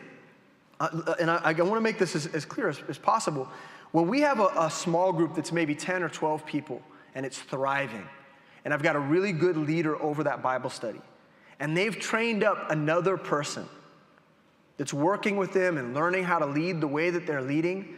[0.81, 3.49] uh, and I, I want to make this as, as clear as, as, possible,
[3.93, 6.83] when we have a, a small group that's maybe 10 or 12 people
[7.15, 8.09] and it's thriving,
[8.65, 11.01] and I've got a really good leader over that Bible study,
[11.61, 13.69] and they've trained up another person
[14.77, 17.97] that's working with them and learning how to lead the way that they're leading,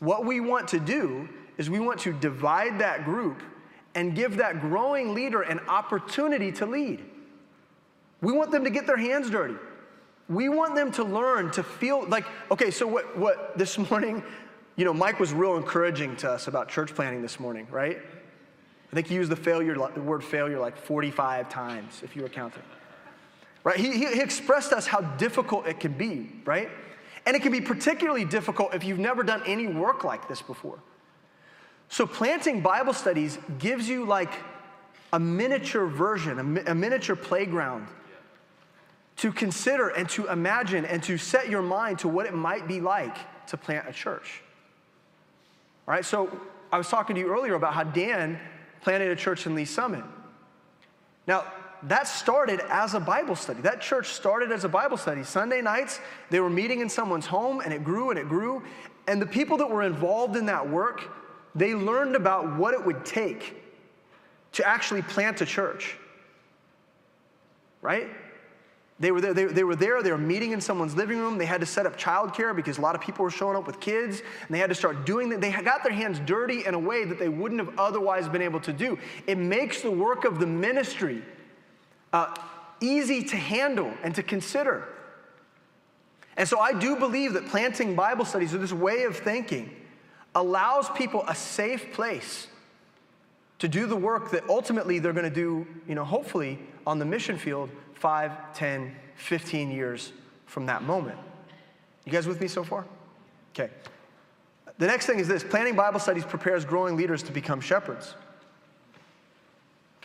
[0.00, 3.42] what we want to do is we want to divide that group
[3.94, 7.04] and give that growing leader an opportunity to lead.
[8.20, 9.56] We want them to get their hands dirty.
[10.28, 14.22] We want them to learn to feel like, okay, so what, what this morning,
[14.74, 17.98] you know, Mike was real encouraging to us about church planting this morning, right?
[18.92, 22.28] I think he used the failure, the word failure like 45 times, if you were
[22.28, 22.62] counting
[23.66, 23.80] right?
[23.80, 26.70] He, he, expressed us how difficult it can be, right?
[27.26, 30.78] And it can be particularly difficult if you've never done any work like this before.
[31.88, 34.32] So, planting Bible studies gives you like
[35.12, 37.88] a miniature version, a, mi- a miniature playground
[39.16, 42.80] to consider and to imagine and to set your mind to what it might be
[42.80, 43.16] like
[43.48, 44.42] to plant a church.
[45.88, 48.38] All right, so I was talking to you earlier about how Dan
[48.82, 50.04] planted a church in Lee Summit.
[51.26, 51.46] Now,
[51.84, 53.60] that started as a Bible study.
[53.62, 55.22] That church started as a Bible study.
[55.22, 58.62] Sunday nights, they were meeting in someone's home, and it grew and it grew.
[59.06, 61.10] And the people that were involved in that work,
[61.54, 63.62] they learned about what it would take
[64.52, 65.96] to actually plant a church.
[67.82, 68.08] Right?
[68.98, 71.36] They were, there, they, they, were there, they were meeting in someone's living room.
[71.36, 73.78] They had to set up childcare because a lot of people were showing up with
[73.78, 75.42] kids, and they had to start doing that.
[75.42, 78.60] They got their hands dirty in a way that they wouldn't have otherwise been able
[78.60, 78.98] to do.
[79.26, 81.22] It makes the work of the ministry
[82.12, 82.34] uh,
[82.80, 84.86] easy to handle and to consider.
[86.36, 89.74] And so I do believe that planting Bible studies or this way of thinking
[90.34, 92.48] allows people a safe place
[93.58, 97.04] to do the work that ultimately they're going to do, you know, hopefully on the
[97.04, 100.12] mission field 5, 10, 15 years
[100.44, 101.18] from that moment.
[102.04, 102.84] You guys with me so far?
[103.54, 103.70] Okay.
[104.78, 108.14] The next thing is this planting Bible studies prepares growing leaders to become shepherds.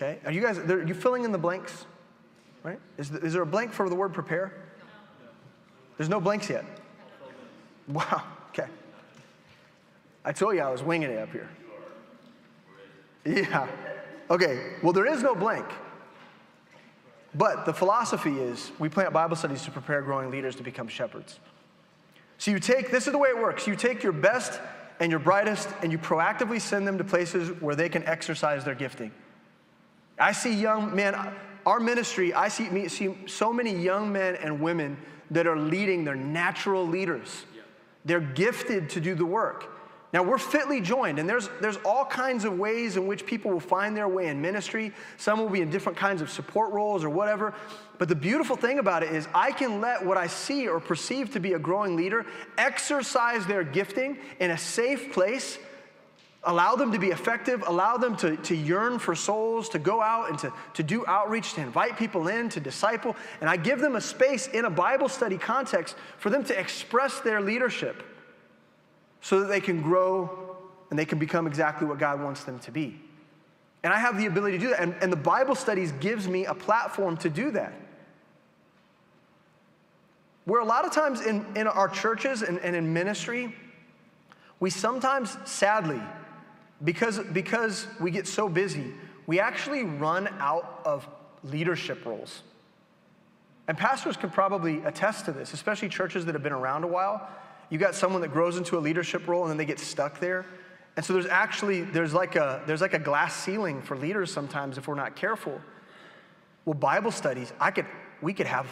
[0.01, 0.19] Okay?
[0.25, 1.85] Are you guys, are you filling in the blanks?
[2.63, 2.79] Right?
[2.97, 4.53] Is, is there a blank for the word prepare?
[5.97, 6.65] There's no blanks yet.
[7.87, 8.23] Wow.
[8.49, 8.67] Okay.
[10.25, 11.49] I told you I was winging it up here.
[13.25, 13.67] Yeah.
[14.29, 14.73] Okay.
[14.81, 15.65] Well, there is no blank.
[17.35, 21.39] But the philosophy is we plant Bible studies to prepare growing leaders to become shepherds.
[22.39, 24.59] So you take, this is the way it works you take your best
[24.99, 28.75] and your brightest and you proactively send them to places where they can exercise their
[28.75, 29.11] gifting.
[30.21, 31.15] I see young men,
[31.65, 34.97] our ministry, I see, see so many young men and women
[35.31, 37.45] that are leading, they're natural leaders.
[38.05, 39.65] They're gifted to do the work.
[40.13, 43.61] Now, we're fitly joined, and there's, there's all kinds of ways in which people will
[43.61, 44.91] find their way in ministry.
[45.17, 47.53] Some will be in different kinds of support roles or whatever.
[47.97, 51.31] But the beautiful thing about it is, I can let what I see or perceive
[51.31, 52.25] to be a growing leader
[52.57, 55.57] exercise their gifting in a safe place,
[56.43, 60.29] allow them to be effective, allow them to, to yearn for souls, to go out
[60.29, 63.15] and to, to do outreach, to invite people in, to disciple.
[63.41, 67.19] And I give them a space in a Bible study context for them to express
[67.19, 68.03] their leadership
[69.21, 70.57] so that they can grow
[70.89, 72.99] and they can become exactly what God wants them to be.
[73.83, 74.81] And I have the ability to do that.
[74.81, 77.73] And, and the Bible studies gives me a platform to do that.
[80.45, 83.55] Where a lot of times in, in our churches and, and in ministry,
[84.59, 86.01] we sometimes, sadly,
[86.83, 88.93] because, because we get so busy,
[89.27, 91.07] we actually run out of
[91.43, 92.43] leadership roles.
[93.67, 97.29] And pastors can probably attest to this, especially churches that have been around a while
[97.71, 100.45] you got someone that grows into a leadership role and then they get stuck there.
[100.97, 104.77] And so there's actually there's like a there's like a glass ceiling for leaders sometimes
[104.77, 105.59] if we're not careful.
[106.65, 107.85] Well, Bible studies, I could
[108.21, 108.67] we could have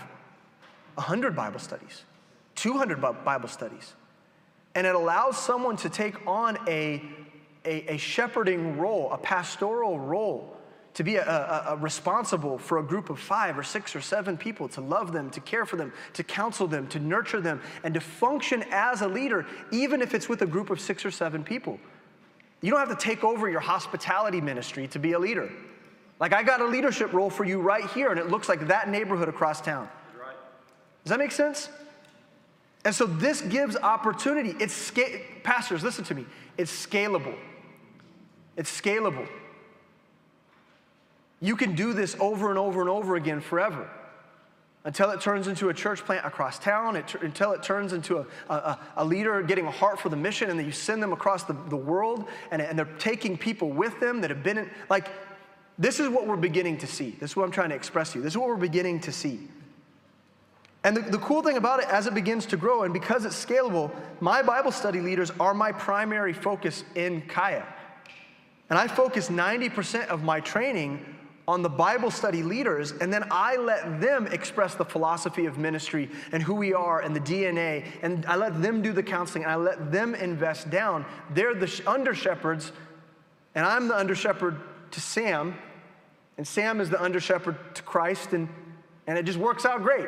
[0.96, 2.04] 100 Bible studies,
[2.56, 3.96] 200 Bible studies.
[4.76, 7.02] And it allows someone to take on a,
[7.66, 10.56] a, a shepherding role, a pastoral role
[10.96, 14.38] to be a, a, a responsible for a group of five or six or seven
[14.38, 17.94] people, to love them, to care for them, to counsel them, to nurture them, and
[17.94, 21.44] to function as a leader, even if it's with a group of six or seven
[21.44, 21.80] people.
[22.62, 25.50] You don't have to take over your hospitality ministry to be a leader.
[26.20, 28.90] Like, I got a leadership role for you right here, and it looks like that
[28.90, 29.88] neighborhood across town.
[31.06, 31.70] Does that make sense?
[32.84, 34.56] And so this gives opportunity.
[34.60, 36.26] It's sca- pastors, listen to me.
[36.58, 37.36] It's scalable.
[38.60, 39.26] It's scalable.
[41.40, 43.90] You can do this over and over and over again forever
[44.84, 48.26] until it turns into a church plant across town, it, until it turns into a,
[48.50, 51.46] a, a, leader getting a heart for the mission, and then you send them across
[51.46, 55.08] the, the world, and, and they're taking people with them that have been in, like,
[55.78, 57.12] this is what we're beginning to see.
[57.12, 58.24] This is what I'm trying to express to you.
[58.24, 59.48] This is what we're beginning to see.
[60.84, 63.46] And the, the cool thing about it, as it begins to grow, and because it's
[63.46, 67.66] scalable, my Bible study leaders are my primary focus in Kaya.
[68.70, 71.04] And I focus 90% of my training
[71.48, 76.08] on the Bible study leaders, and then I let them express the philosophy of ministry
[76.32, 79.52] and who we are and the DNA, and I let them do the counseling, and
[79.52, 81.08] I let them invest down.
[81.34, 82.72] They're the under shepherds,
[83.56, 84.58] and I'm the under shepherd
[84.92, 85.58] to Sam,
[86.38, 88.48] and Sam is the under shepherd to Christ, and,
[89.08, 90.08] and it just works out great.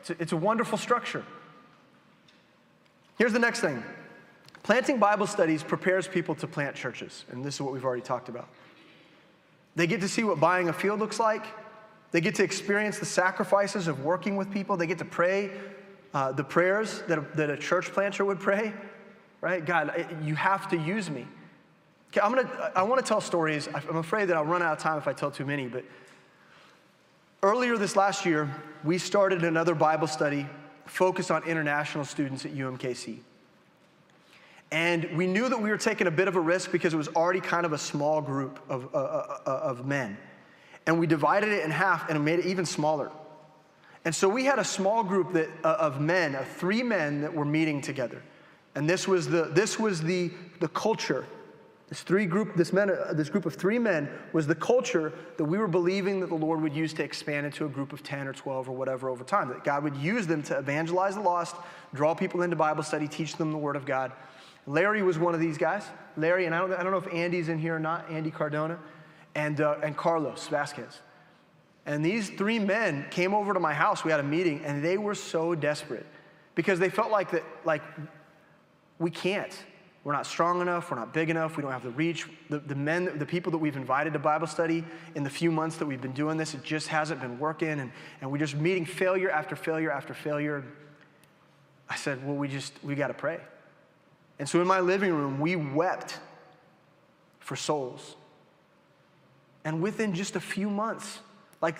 [0.00, 1.22] It's a, it's a wonderful structure.
[3.18, 3.84] Here's the next thing
[4.62, 8.28] planting Bible studies prepares people to plant churches, and this is what we've already talked
[8.28, 8.48] about.
[9.76, 11.46] They get to see what buying a field looks like.
[12.10, 14.76] They get to experience the sacrifices of working with people.
[14.76, 15.50] They get to pray
[16.14, 18.72] uh, the prayers that a, that a church planter would pray,
[19.40, 19.64] right?
[19.64, 21.26] God, you have to use me.
[22.10, 23.68] Okay, I'm gonna, I want to tell stories.
[23.74, 25.84] I'm afraid that I'll run out of time if I tell too many, but
[27.42, 28.48] earlier this last year,
[28.84, 30.46] we started another Bible study
[30.86, 33.18] focused on international students at UMKC.
[34.70, 37.08] And we knew that we were taking a bit of a risk because it was
[37.08, 40.18] already kind of a small group of, uh, uh, uh, of men.
[40.86, 43.10] and we divided it in half and made it even smaller.
[44.06, 47.34] And so we had a small group that, uh, of men, of three men that
[47.34, 48.22] were meeting together.
[48.74, 51.26] And this was the, this was the, the culture.
[51.88, 55.44] This three group, this, men, uh, this group of three men was the culture that
[55.44, 58.28] we were believing that the Lord would use to expand into a group of 10
[58.28, 59.48] or 12 or whatever over time.
[59.48, 61.56] That God would use them to evangelize the lost,
[61.94, 64.12] draw people into Bible study, teach them the Word of God.
[64.68, 65.82] Larry was one of these guys.
[66.16, 68.78] Larry, and I don't, I don't know if Andy's in here or not, Andy Cardona,
[69.34, 71.00] and, uh, and Carlos Vasquez.
[71.86, 74.04] And these three men came over to my house.
[74.04, 76.04] We had a meeting, and they were so desperate
[76.54, 77.82] because they felt like that, like
[78.98, 79.56] we can't.
[80.04, 80.90] We're not strong enough.
[80.90, 81.56] We're not big enough.
[81.56, 82.26] We don't have the reach.
[82.50, 85.76] The, the men, the people that we've invited to Bible study in the few months
[85.78, 87.80] that we've been doing this, it just hasn't been working.
[87.80, 87.90] And,
[88.20, 90.64] and we're just meeting failure after failure after failure.
[91.88, 93.40] I said, well, we just, we got to pray.
[94.38, 96.18] And so in my living room, we wept
[97.40, 98.16] for souls.
[99.64, 101.18] And within just a few months,
[101.60, 101.76] like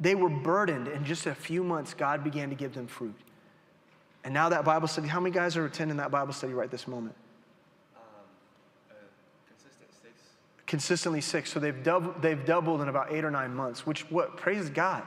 [0.00, 0.88] they were burdened.
[0.88, 3.14] In just a few months, God began to give them fruit.
[4.24, 6.86] And now that Bible study, how many guys are attending that Bible study right this
[6.86, 7.14] moment?
[10.02, 10.12] Six.
[10.66, 11.52] Consistently six.
[11.52, 14.36] So they've, dub- they've doubled in about eight or nine months, which what?
[14.36, 15.02] Praise God.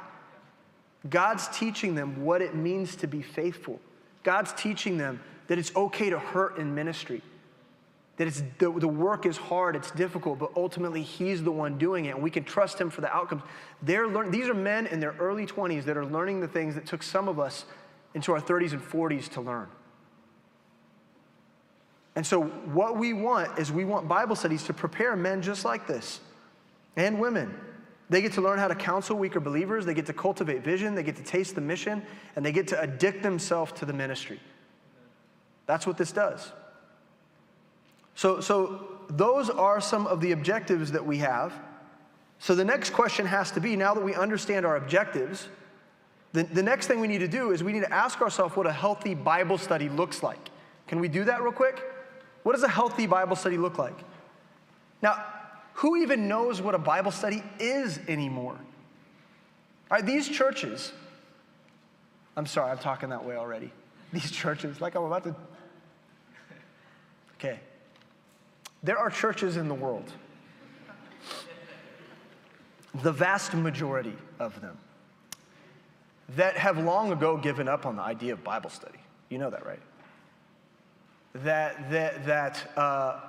[1.09, 3.79] God's teaching them what it means to be faithful.
[4.23, 5.19] God's teaching them
[5.51, 7.21] that it's okay to hurt in ministry
[8.15, 12.05] that it's, the, the work is hard, it's difficult, but ultimately he's the one doing
[12.05, 13.41] it, and we can trust him for the outcomes.
[13.81, 16.85] They're learn, these are men in their early 20s that are learning the things that
[16.85, 17.65] took some of us
[18.13, 19.67] into our 30s and 40s to learn.
[22.15, 25.85] And so, what we want is we want Bible studies to prepare men just like
[25.85, 26.21] this
[26.95, 27.53] and women.
[28.09, 31.01] They get to learn how to counsel weaker believers, they get to cultivate vision, they
[31.03, 32.03] get to taste the mission,
[32.35, 34.39] and they get to addict themselves to the ministry.
[35.71, 36.51] That's what this does.
[38.13, 41.53] So, so those are some of the objectives that we have.
[42.39, 45.47] So the next question has to be now that we understand our objectives,
[46.33, 48.67] the, the next thing we need to do is we need to ask ourselves what
[48.67, 50.49] a healthy Bible study looks like.
[50.87, 51.81] Can we do that real quick?
[52.43, 53.97] What does a healthy Bible study look like?
[55.01, 55.23] Now,
[55.75, 58.59] who even knows what a Bible study is anymore?
[59.89, 60.91] All right, these churches,
[62.35, 63.71] I'm sorry, I'm talking that way already.
[64.13, 65.35] These churches, like I'm about to.
[67.41, 67.59] Okay.
[68.83, 70.11] There are churches in the world,
[73.01, 74.77] the vast majority of them,
[76.35, 78.99] that have long ago given up on the idea of Bible study.
[79.29, 79.79] You know that, right?
[81.33, 83.19] That, that, that uh,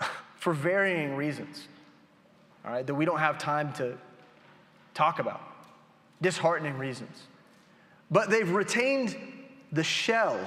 [0.36, 1.66] for varying reasons,
[2.64, 3.98] all right, that we don't have time to
[4.94, 5.40] talk about,
[6.22, 7.24] disheartening reasons.
[8.08, 9.16] But they've retained
[9.72, 10.38] the shell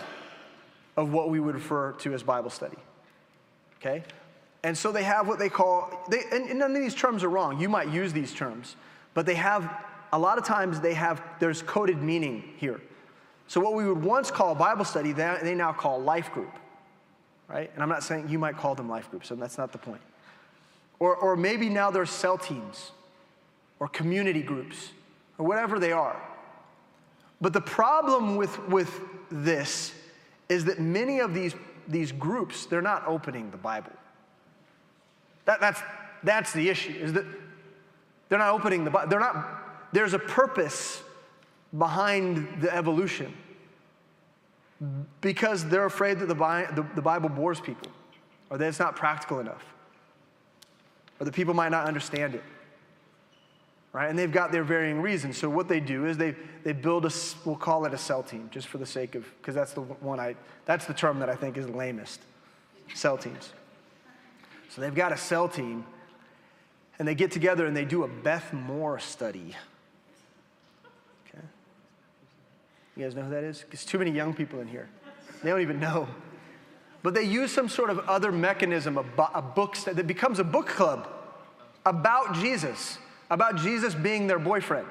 [0.95, 2.77] of what we would refer to as Bible study.
[3.81, 4.03] Okay?
[4.63, 7.59] And so they have what they call, they, and none of these terms are wrong.
[7.59, 8.75] You might use these terms,
[9.13, 9.69] but they have,
[10.13, 12.79] a lot of times they have, there's coded meaning here.
[13.47, 16.53] So what we would once call Bible study, they, they now call life group,
[17.47, 17.71] right?
[17.73, 20.01] And I'm not saying you might call them life groups, so that's not the point.
[20.99, 22.91] Or, or maybe now they're cell teams
[23.79, 24.91] or community groups
[25.39, 26.21] or whatever they are.
[27.41, 29.01] But the problem with, with
[29.31, 29.93] this
[30.47, 31.55] is that many of these,
[31.91, 33.91] these groups, they're not opening the Bible.
[35.45, 35.81] That, that's,
[36.23, 37.25] that's the issue, is that
[38.29, 39.09] they're not opening the Bible.
[39.09, 41.01] They're not, there's a purpose
[41.77, 43.33] behind the evolution
[45.21, 47.91] because they're afraid that the, the, the Bible bores people
[48.49, 49.63] or that it's not practical enough
[51.19, 52.43] or that people might not understand it
[53.93, 54.09] right?
[54.09, 55.37] And they've got their varying reasons.
[55.37, 57.11] So what they do is they, they build a,
[57.45, 60.19] we'll call it a cell team, just for the sake of, because that's the one
[60.19, 60.35] I,
[60.65, 62.21] that's the term that I think is lamest,
[62.93, 63.51] cell teams.
[64.69, 65.85] So they've got a cell team,
[66.97, 69.55] and they get together and they do a Beth Moore study.
[71.27, 71.43] Okay?
[72.95, 73.65] You guys know who that is?
[73.69, 74.87] There's too many young people in here.
[75.43, 76.07] They don't even know.
[77.03, 80.67] But they use some sort of other mechanism, a, a book that becomes a book
[80.67, 81.09] club
[81.85, 82.99] about Jesus,
[83.31, 84.85] about Jesus being their boyfriend.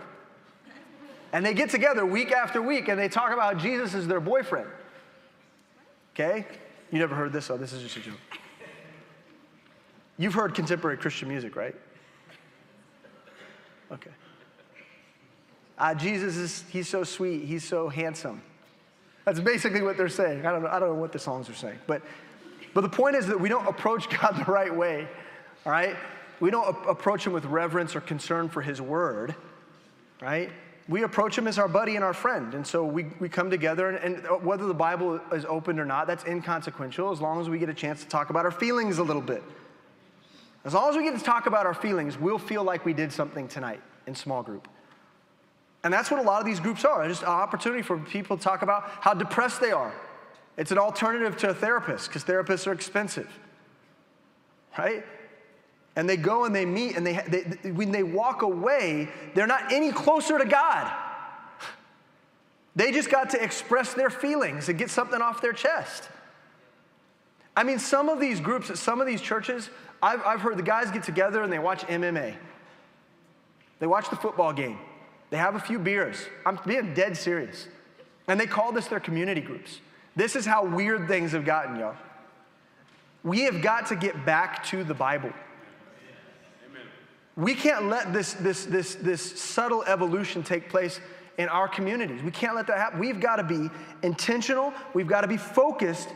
[1.33, 4.67] And they get together week after week and they talk about Jesus as their boyfriend.
[6.15, 6.47] Okay?
[6.91, 8.15] You never heard this, so this is just a joke.
[10.17, 11.75] You've heard contemporary Christian music, right?
[13.93, 14.11] Okay.
[15.79, 18.43] Uh, Jesus is, he's so sweet, he's so handsome.
[19.25, 20.47] That's basically what they're saying.
[20.47, 21.79] I don't know, I don't know what the songs are saying.
[21.87, 22.03] But,
[22.73, 25.07] but the point is that we don't approach God the right way,
[25.67, 25.95] all right?
[26.41, 29.35] We don't approach him with reverence or concern for his word,
[30.21, 30.51] right?
[30.89, 32.55] We approach him as our buddy and our friend.
[32.55, 35.85] And so we, we come together, and, and uh, whether the Bible is opened or
[35.85, 38.99] not, that's inconsequential as long as we get a chance to talk about our feelings
[38.99, 39.43] a little bit.
[40.65, 43.13] As long as we get to talk about our feelings, we'll feel like we did
[43.13, 43.81] something tonight.
[44.07, 44.67] in small group.
[45.85, 48.43] And that's what a lot of these groups are just an opportunity for people to
[48.43, 49.93] talk about how depressed they are.
[50.57, 53.31] It's an alternative to a therapist because therapists are expensive,
[54.77, 55.05] right?
[56.01, 59.71] And they go and they meet, and they, they, when they walk away, they're not
[59.71, 60.91] any closer to God.
[62.75, 66.09] They just got to express their feelings and get something off their chest.
[67.55, 69.69] I mean, some of these groups some of these churches,
[70.03, 72.35] I've, I've heard the guys get together and they watch MMA.
[73.79, 74.79] They watch the football game.
[75.29, 76.17] They have a few beers.
[76.47, 77.69] I'm being dead serious.
[78.27, 79.81] And they call this their community groups.
[80.17, 81.97] This is how weird things have gotten, y'all.
[83.23, 85.35] We have got to get back to the Bible.
[87.37, 91.01] We can't let this, this, this, this subtle evolution take place
[91.39, 92.23] in our communities.
[92.23, 93.01] We can't let that happen.
[93.01, 93.71] We've got to be
[94.03, 96.09] intentional, we've got to be focused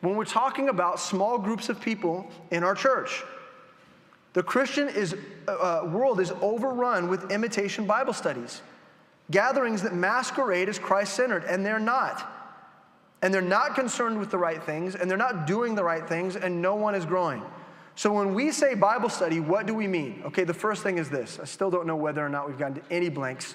[0.00, 3.22] when we're talking about small groups of people in our church.
[4.32, 5.14] The Christian is,
[5.48, 8.62] uh, uh, world is overrun with imitation Bible studies,
[9.30, 12.26] gatherings that masquerade as Christ centered, and they're not.
[13.22, 16.36] And they're not concerned with the right things, and they're not doing the right things,
[16.36, 17.42] and no one is growing.
[17.94, 20.22] So when we say Bible study, what do we mean?
[20.26, 21.38] Okay, the first thing is this.
[21.40, 23.54] I still don't know whether or not we've gotten to any blanks.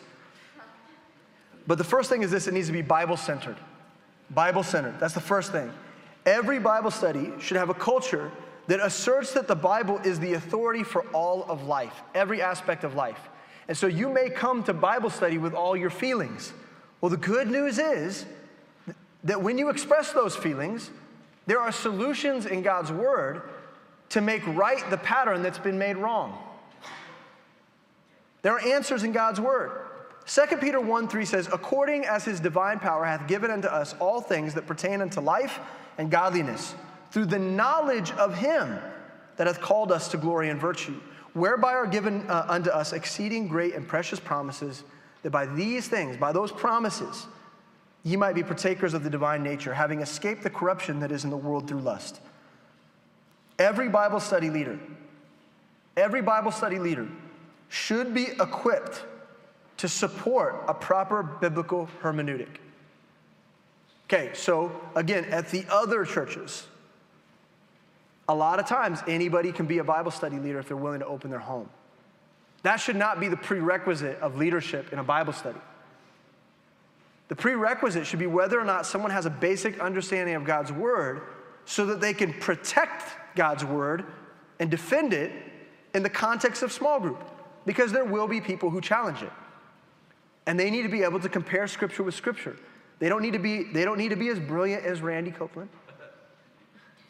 [1.68, 3.58] But the first thing is this it needs to be Bible centered.
[4.30, 5.00] Bible centered.
[5.00, 5.72] That's the first thing.
[6.26, 8.32] Every Bible study should have a culture
[8.68, 12.96] that asserts that the Bible is the authority for all of life, every aspect of
[12.96, 13.30] life.
[13.68, 16.52] And so you may come to Bible study with all your feelings.
[17.02, 18.26] Well, the good news is
[19.24, 20.90] that when you express those feelings,
[21.48, 23.44] there are solutions in God's Word
[24.10, 26.38] to make right the pattern that's been made wrong.
[28.42, 29.72] There are answers in God's Word.
[30.28, 34.22] 2 Peter 1 3 says, According as his divine power hath given unto us all
[34.22, 35.60] things that pertain unto life
[35.98, 36.76] and godliness
[37.12, 38.78] through the knowledge of him
[39.38, 41.00] that hath called us to glory and virtue,
[41.34, 44.84] whereby are given uh, unto us exceeding great and precious promises,
[45.22, 47.28] that by these things, by those promises,
[48.04, 51.30] ye might be partakers of the divine nature, having escaped the corruption that is in
[51.30, 52.22] the world through lust.
[53.58, 54.80] Every Bible study leader,
[55.96, 57.08] every Bible study leader
[57.70, 59.04] should be equipped
[59.78, 62.58] to support a proper biblical hermeneutic.
[64.06, 66.68] Okay, so again, at the other churches,
[68.28, 71.06] a lot of times, anybody can be a Bible study leader if they're willing to
[71.06, 71.70] open their home.
[72.64, 75.60] That should not be the prerequisite of leadership in a Bible study.
[77.28, 81.22] The prerequisite should be whether or not someone has a basic understanding of God's word
[81.66, 83.04] so that they can protect
[83.36, 84.06] God's word
[84.60, 85.32] and defend it
[85.94, 87.24] in the context of small group
[87.66, 89.32] because there will be people who challenge it.
[90.46, 92.56] And they need to be able to compare scripture with scripture.
[93.00, 95.70] They don't need to be, they don't need to be as brilliant as Randy Copeland.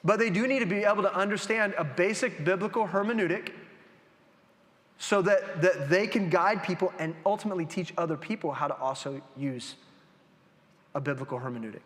[0.03, 3.51] But they do need to be able to understand a basic biblical hermeneutic
[4.97, 9.21] so that, that they can guide people and ultimately teach other people how to also
[9.35, 9.75] use
[10.93, 11.81] a biblical hermeneutic.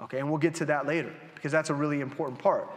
[0.00, 2.68] Okay, and we'll get to that later because that's a really important part.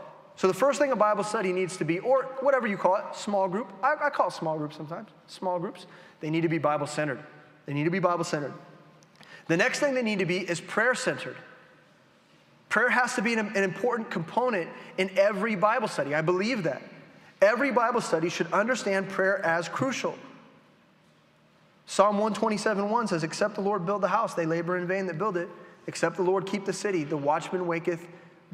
[0.42, 3.04] So, the first thing a Bible study needs to be, or whatever you call it,
[3.14, 5.86] small group, I, I call it small groups sometimes, small groups,
[6.20, 7.20] they need to be Bible centered.
[7.68, 8.52] They need to be Bible centered.
[9.50, 11.36] The next thing they need to be is prayer centered.
[12.70, 14.68] Prayer has to be an, an important component
[14.98, 16.16] in every Bible study.
[16.16, 16.82] I believe that.
[17.40, 20.16] Every Bible study should understand prayer as crucial.
[21.86, 25.20] Psalm 127 1 says, Except the Lord build the house, they labor in vain that
[25.20, 25.50] build it.
[25.86, 28.08] Except the Lord keep the city, the watchman waketh,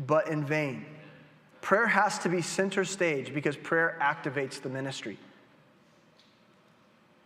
[0.05, 0.85] but in vain.
[1.61, 5.17] Prayer has to be center stage because prayer activates the ministry.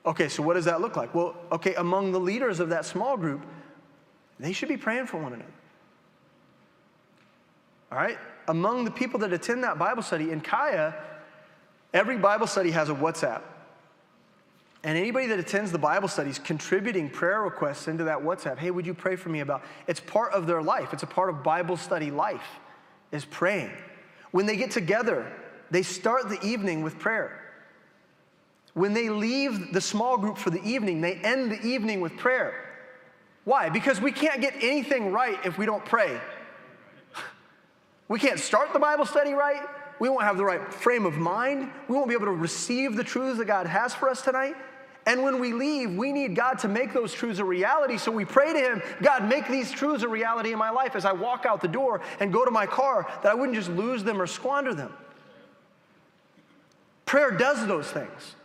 [0.05, 1.13] Okay, so what does that look like?
[1.13, 3.45] Well, okay, among the leaders of that small group,
[4.39, 5.51] they should be praying for one another.
[7.91, 8.17] All right?
[8.47, 10.95] Among the people that attend that Bible study in Kaya,
[11.93, 13.41] every Bible study has a WhatsApp.
[14.83, 18.87] And anybody that attends the Bible studies contributing prayer requests into that WhatsApp, hey, would
[18.87, 19.63] you pray for me about?
[19.85, 20.91] It's part of their life.
[20.93, 22.59] It's a part of Bible study life
[23.11, 23.69] is praying.
[24.31, 25.31] When they get together,
[25.69, 27.37] they start the evening with prayer.
[28.73, 32.53] When they leave the small group for the evening, they end the evening with prayer.
[33.43, 33.69] Why?
[33.69, 36.19] Because we can't get anything right if we don't pray.
[38.07, 39.61] We can't start the Bible study right.
[39.99, 41.69] We won't have the right frame of mind.
[41.87, 44.55] We won't be able to receive the truths that God has for us tonight.
[45.07, 47.97] And when we leave, we need God to make those truths a reality.
[47.97, 51.05] So we pray to Him, God, make these truths a reality in my life as
[51.05, 54.03] I walk out the door and go to my car, that I wouldn't just lose
[54.03, 54.93] them or squander them.
[57.05, 58.35] Prayer does those things.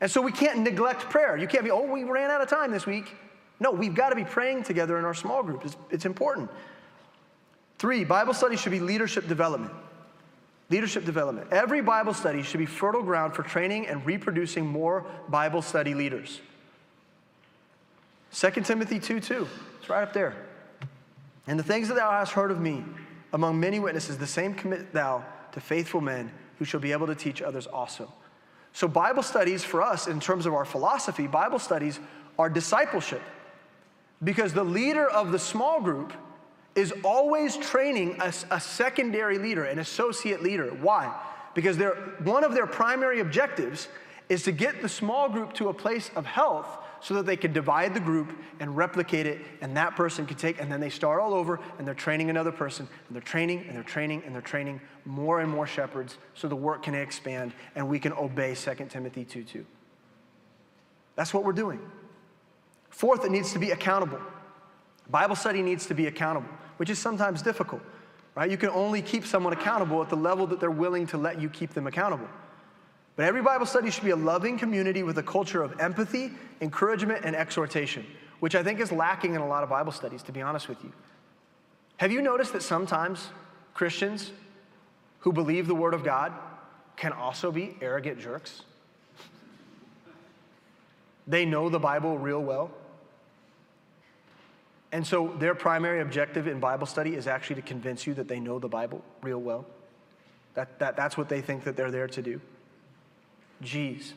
[0.00, 1.36] And so we can't neglect prayer.
[1.36, 3.14] You can't be, oh, we ran out of time this week.
[3.60, 5.64] No, we've got to be praying together in our small group.
[5.64, 6.50] It's, it's important.
[7.78, 9.72] Three, Bible study should be leadership development.
[10.70, 11.52] Leadership development.
[11.52, 16.40] Every Bible study should be fertile ground for training and reproducing more Bible study leaders.
[18.32, 19.46] 2 Timothy 2 2.
[19.78, 20.34] It's right up there.
[21.46, 22.82] And the things that thou hast heard of me
[23.32, 27.14] among many witnesses, the same commit thou to faithful men who shall be able to
[27.14, 28.10] teach others also.
[28.72, 32.00] So, Bible studies for us, in terms of our philosophy, Bible studies
[32.38, 33.22] are discipleship.
[34.22, 36.12] Because the leader of the small group
[36.74, 40.68] is always training a, a secondary leader, an associate leader.
[40.68, 41.14] Why?
[41.54, 41.78] Because
[42.24, 43.88] one of their primary objectives
[44.28, 47.52] is to get the small group to a place of health so that they can
[47.52, 51.20] divide the group and replicate it, and that person can take, and then they start
[51.20, 54.40] all over, and they're training another person, and they're training, and they're training, and they're
[54.40, 58.74] training more and more shepherds so the work can expand and we can obey 2
[58.88, 59.66] Timothy 2 2.
[61.16, 61.80] That's what we're doing.
[62.90, 64.20] Fourth, it needs to be accountable.
[65.10, 67.82] Bible study needs to be accountable, which is sometimes difficult,
[68.34, 68.50] right?
[68.50, 71.48] You can only keep someone accountable at the level that they're willing to let you
[71.48, 72.28] keep them accountable.
[73.16, 77.24] But every Bible study should be a loving community with a culture of empathy, encouragement,
[77.24, 78.04] and exhortation,
[78.40, 80.82] which I think is lacking in a lot of Bible studies, to be honest with
[80.82, 80.92] you.
[81.98, 83.28] Have you noticed that sometimes
[83.72, 84.32] Christians
[85.20, 86.32] who believe the Word of God
[86.96, 88.62] can also be arrogant jerks?
[91.26, 92.70] They know the Bible real well.
[94.94, 98.38] And so their primary objective in Bible study is actually to convince you that they
[98.38, 99.66] know the Bible real well.
[100.54, 102.40] That, that, that's what they think that they're there to do.
[103.60, 104.14] G's.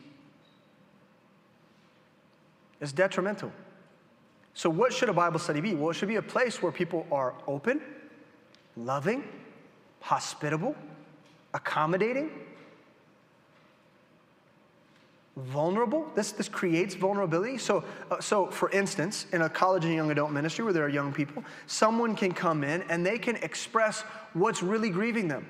[2.80, 3.50] It's detrimental.
[4.54, 5.74] So, what should a Bible study be?
[5.74, 7.80] Well, it should be a place where people are open,
[8.76, 9.24] loving,
[9.98, 10.76] hospitable,
[11.54, 12.30] accommodating,
[15.38, 16.10] vulnerable.
[16.14, 17.58] This, this creates vulnerability.
[17.58, 20.88] So, uh, so, for instance, in a college and young adult ministry where there are
[20.88, 25.46] young people, someone can come in and they can express what's really grieving them.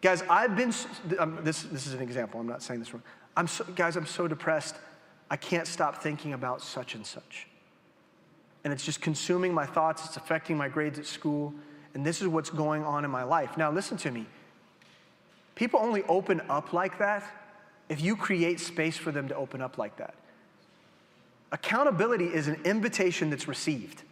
[0.00, 0.72] Guys, I've been,
[1.18, 3.02] um, this, this is an example, I'm not saying this wrong.
[3.36, 4.76] I'm so, guys, I'm so depressed,
[5.30, 7.46] I can't stop thinking about such and such.
[8.64, 11.52] And it's just consuming my thoughts, it's affecting my grades at school,
[11.94, 13.56] and this is what's going on in my life.
[13.56, 14.26] Now, listen to me.
[15.54, 17.39] People only open up like that
[17.90, 20.14] if you create space for them to open up like that.
[21.52, 24.02] Accountability is an invitation that's received.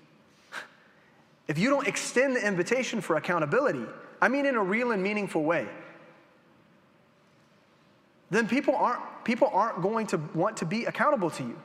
[1.46, 3.84] If you don't extend the invitation for accountability,
[4.20, 5.66] I mean in a real and meaningful way,
[8.30, 11.58] then people aren't, people aren't going to want to be accountable to you.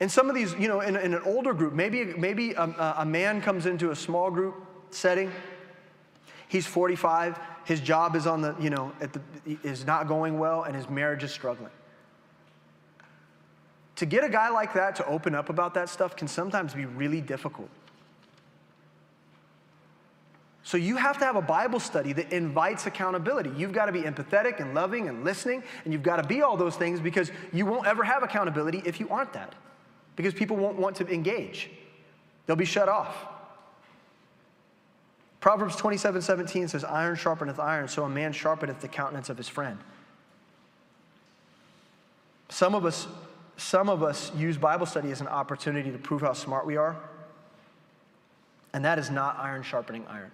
[0.00, 2.94] In some of these, you know, in, in an older group, maybe, maybe um, a,
[2.98, 4.56] a man comes into a small group
[4.90, 5.30] setting.
[6.48, 7.38] He's 45.
[7.64, 9.20] His job is on the, you know, the,
[9.62, 11.70] is not going well, and his marriage is struggling.
[13.96, 16.86] To get a guy like that to open up about that stuff can sometimes be
[16.86, 17.68] really difficult.
[20.64, 23.50] So you have to have a Bible study that invites accountability.
[23.56, 26.56] You've got to be empathetic and loving and listening, and you've got to be all
[26.56, 29.54] those things because you won't ever have accountability if you aren't that.
[30.14, 31.70] Because people won't want to engage,
[32.46, 33.26] they'll be shut off.
[35.42, 39.48] Proverbs 27 17 says, Iron sharpeneth iron, so a man sharpeneth the countenance of his
[39.48, 39.76] friend.
[42.48, 43.08] Some of us,
[43.56, 46.96] some of us use Bible study as an opportunity to prove how smart we are,
[48.72, 50.30] and that is not iron sharpening iron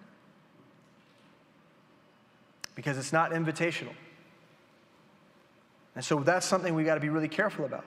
[2.75, 3.95] because it's not invitational.
[5.97, 7.87] And so that's something we got to be really careful about.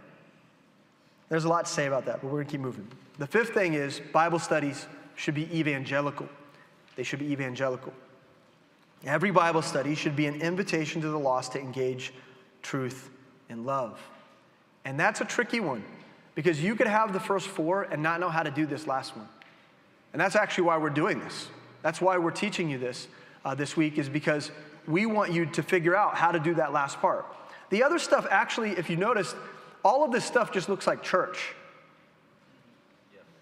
[1.30, 2.88] There's a lot to say about that, but we're going to keep moving.
[3.20, 6.28] The fifth thing is Bible studies should be evangelical.
[6.96, 7.94] They should be evangelical.
[9.06, 12.14] Every Bible study should be an invitation to the lost to engage
[12.62, 13.10] truth
[13.50, 14.00] and love.
[14.86, 15.84] And that's a tricky one
[16.36, 19.16] because you could have the first four and not know how to do this last
[19.16, 19.28] one.
[20.14, 21.48] And that's actually why we're doing this.
[21.82, 23.08] That's why we're teaching you this
[23.44, 24.52] uh, this week, is because
[24.88, 27.26] we want you to figure out how to do that last part.
[27.70, 29.34] The other stuff, actually, if you notice,
[29.84, 31.56] all of this stuff just looks like church.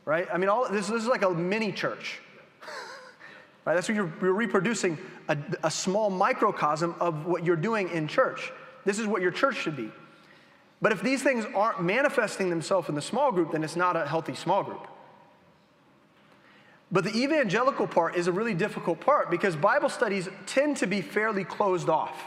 [0.05, 0.27] Right?
[0.31, 2.19] I mean, all, this, this is like a mini church.
[3.65, 3.75] Right?
[3.75, 4.97] That's what you're, you're reproducing
[5.27, 8.51] a, a small microcosm of what you're doing in church.
[8.85, 9.91] This is what your church should be.
[10.81, 14.05] But if these things aren't manifesting themselves in the small group, then it's not a
[14.05, 14.87] healthy small group.
[16.91, 21.01] But the evangelical part is a really difficult part because Bible studies tend to be
[21.01, 22.19] fairly closed off,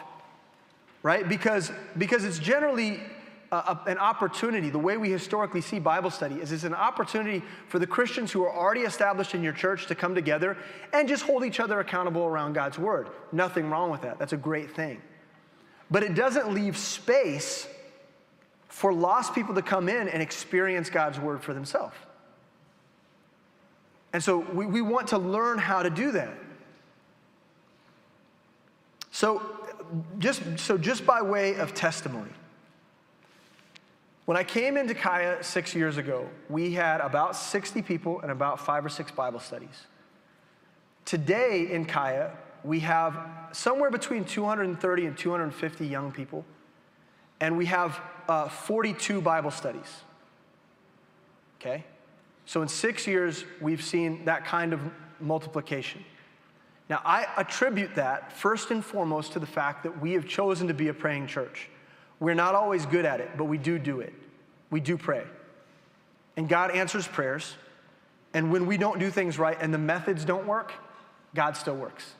[1.03, 1.28] right?
[1.28, 3.01] Because, because it's generally
[3.53, 4.71] an opportunity.
[4.71, 8.43] The way we historically see Bible study is it's an opportunity for the Christians who
[8.45, 10.57] are already established in your church to come together
[10.93, 13.11] and just hold each other accountable around God's word.
[13.31, 14.19] Nothing wrong with that.
[14.19, 15.03] That's a great thing.
[15.91, 17.69] But it doesn't leave space
[18.69, 21.95] for lost people to come in and experience God's word for themselves.
[24.15, 26.33] And so we, we want to learn how to do that.
[29.11, 29.43] So,
[30.19, 32.31] just, so just by way of testimony,
[34.25, 38.61] when I came into Kaya six years ago, we had about 60 people and about
[38.61, 39.87] five or six Bible studies.
[41.05, 42.31] Today in Kaya,
[42.62, 43.18] we have
[43.53, 46.45] somewhere between 230 and 250 young people,
[47.41, 50.03] and we have uh, 42 Bible studies.
[51.61, 51.85] Okay?
[52.47, 54.81] So in six years, we've seen that kind of
[55.20, 56.05] multiplication.
[56.89, 60.75] Now, I attribute that first and foremost to the fact that we have chosen to
[60.75, 61.68] be a praying church.
[62.23, 64.12] We're not always good at it, but we do do it.
[64.70, 65.25] We do pray.
[66.37, 67.57] And God answers prayers.
[68.33, 70.73] And when we don't do things right and the methods don't work,
[71.35, 72.14] God still works.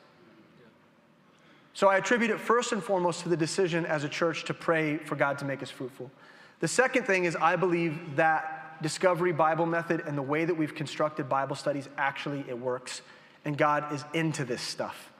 [1.73, 4.97] So I attribute it first and foremost to the decision as a church to pray
[4.97, 6.11] for God to make us fruitful.
[6.59, 10.75] The second thing is I believe that discovery Bible method and the way that we've
[10.75, 13.01] constructed Bible studies actually it works
[13.45, 15.13] and God is into this stuff.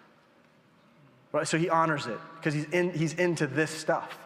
[1.31, 1.47] Right?
[1.47, 4.17] So he honors it because he's, in, he's into this stuff.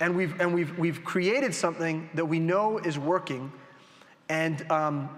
[0.00, 3.52] And, we've, and we've, we've created something that we know is working,
[4.28, 5.08] and, um,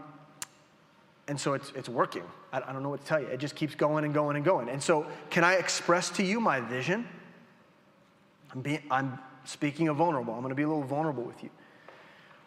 [1.29, 2.23] and so it's, it's working.
[2.53, 3.27] I, I don't know what to tell you.
[3.29, 4.69] It just keeps going and going and going.
[4.69, 7.09] And so, can I express to you my vision?
[8.53, 10.35] I'm, being, I'm speaking of vulnerable.
[10.35, 11.51] I'm going to be a little vulnerable with you.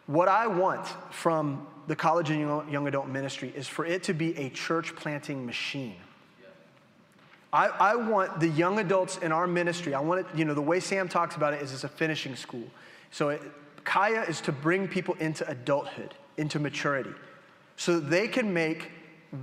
[0.06, 2.40] What I want from the college and
[2.72, 5.98] young adult ministry is for it to be a church planting machine.
[7.52, 10.62] I, I, want the young adults in our ministry, I want it, you know, the
[10.62, 12.66] way Sam talks about it is it's a finishing school.
[13.12, 13.42] So it,
[13.84, 17.14] Kaya is to bring people into adulthood, into maturity,
[17.76, 18.92] so that they can make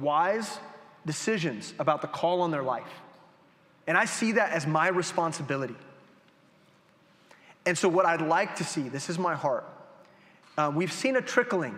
[0.00, 0.58] wise
[1.04, 3.02] decisions about the call on their life.
[3.86, 5.76] And I see that as my responsibility.
[7.64, 9.64] And so, what I'd like to see, this is my heart,
[10.56, 11.76] uh, we've seen a trickling.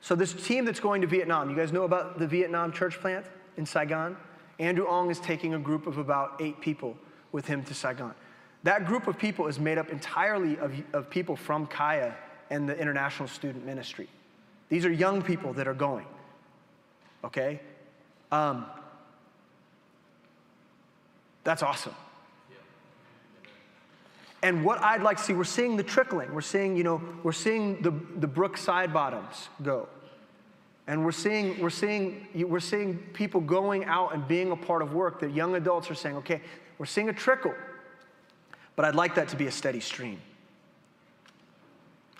[0.00, 3.26] So, this team that's going to Vietnam, you guys know about the Vietnam church plant
[3.56, 4.16] in Saigon?
[4.58, 6.96] Andrew Ong is taking a group of about eight people
[7.32, 8.14] with him to Saigon.
[8.62, 12.14] That group of people is made up entirely of, of people from Kaya
[12.50, 14.08] and the International Student Ministry.
[14.68, 16.06] These are young people that are going,
[17.24, 17.60] okay?
[18.32, 18.66] Um,
[21.42, 21.94] that's awesome.
[24.42, 26.34] And what I'd like to see, we're seeing the trickling.
[26.34, 29.88] We're seeing, you know, we're seeing the, the brook side bottoms go.
[30.86, 34.92] And we're seeing, we're, seeing, we're seeing people going out and being a part of
[34.92, 36.42] work that young adults are saying, okay,
[36.76, 37.54] we're seeing a trickle,
[38.76, 40.20] but I'd like that to be a steady stream.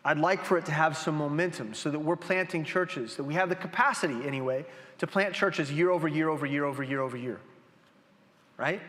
[0.05, 3.35] I'd like for it to have some momentum so that we're planting churches, that we
[3.35, 4.65] have the capacity anyway
[4.99, 7.41] to plant churches year over year over year over year over year.
[8.57, 8.81] Right?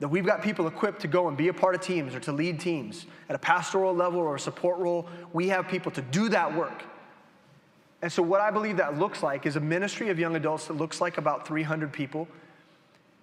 [0.00, 2.32] That we've got people equipped to go and be a part of teams or to
[2.32, 5.08] lead teams at a pastoral level or a support role.
[5.32, 6.82] We have people to do that work.
[8.02, 10.74] And so, what I believe that looks like is a ministry of young adults that
[10.74, 12.28] looks like about 300 people.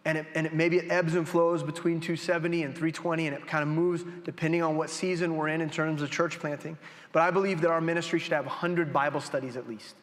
[0.05, 3.45] And, it, and it, maybe it ebbs and flows between 270 and 320, and it
[3.45, 6.77] kind of moves depending on what season we're in in terms of church planting.
[7.11, 9.95] But I believe that our ministry should have 100 Bible studies at least,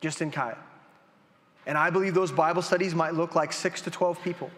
[0.00, 0.56] just in Kaya.
[1.66, 4.50] And I believe those Bible studies might look like six to 12 people.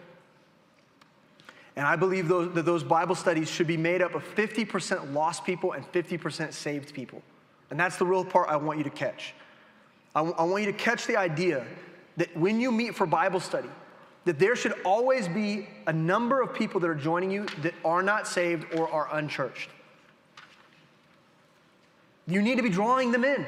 [1.75, 5.45] And I believe those, that those Bible studies should be made up of 50% lost
[5.45, 7.21] people and 50% saved people.
[7.69, 9.33] And that's the real part I want you to catch.
[10.15, 11.65] I, w- I want you to catch the idea
[12.17, 13.69] that when you meet for Bible study,
[14.25, 18.01] that there should always be a number of people that are joining you that are
[18.03, 19.69] not saved or are unchurched.
[22.27, 23.45] You need to be drawing them in.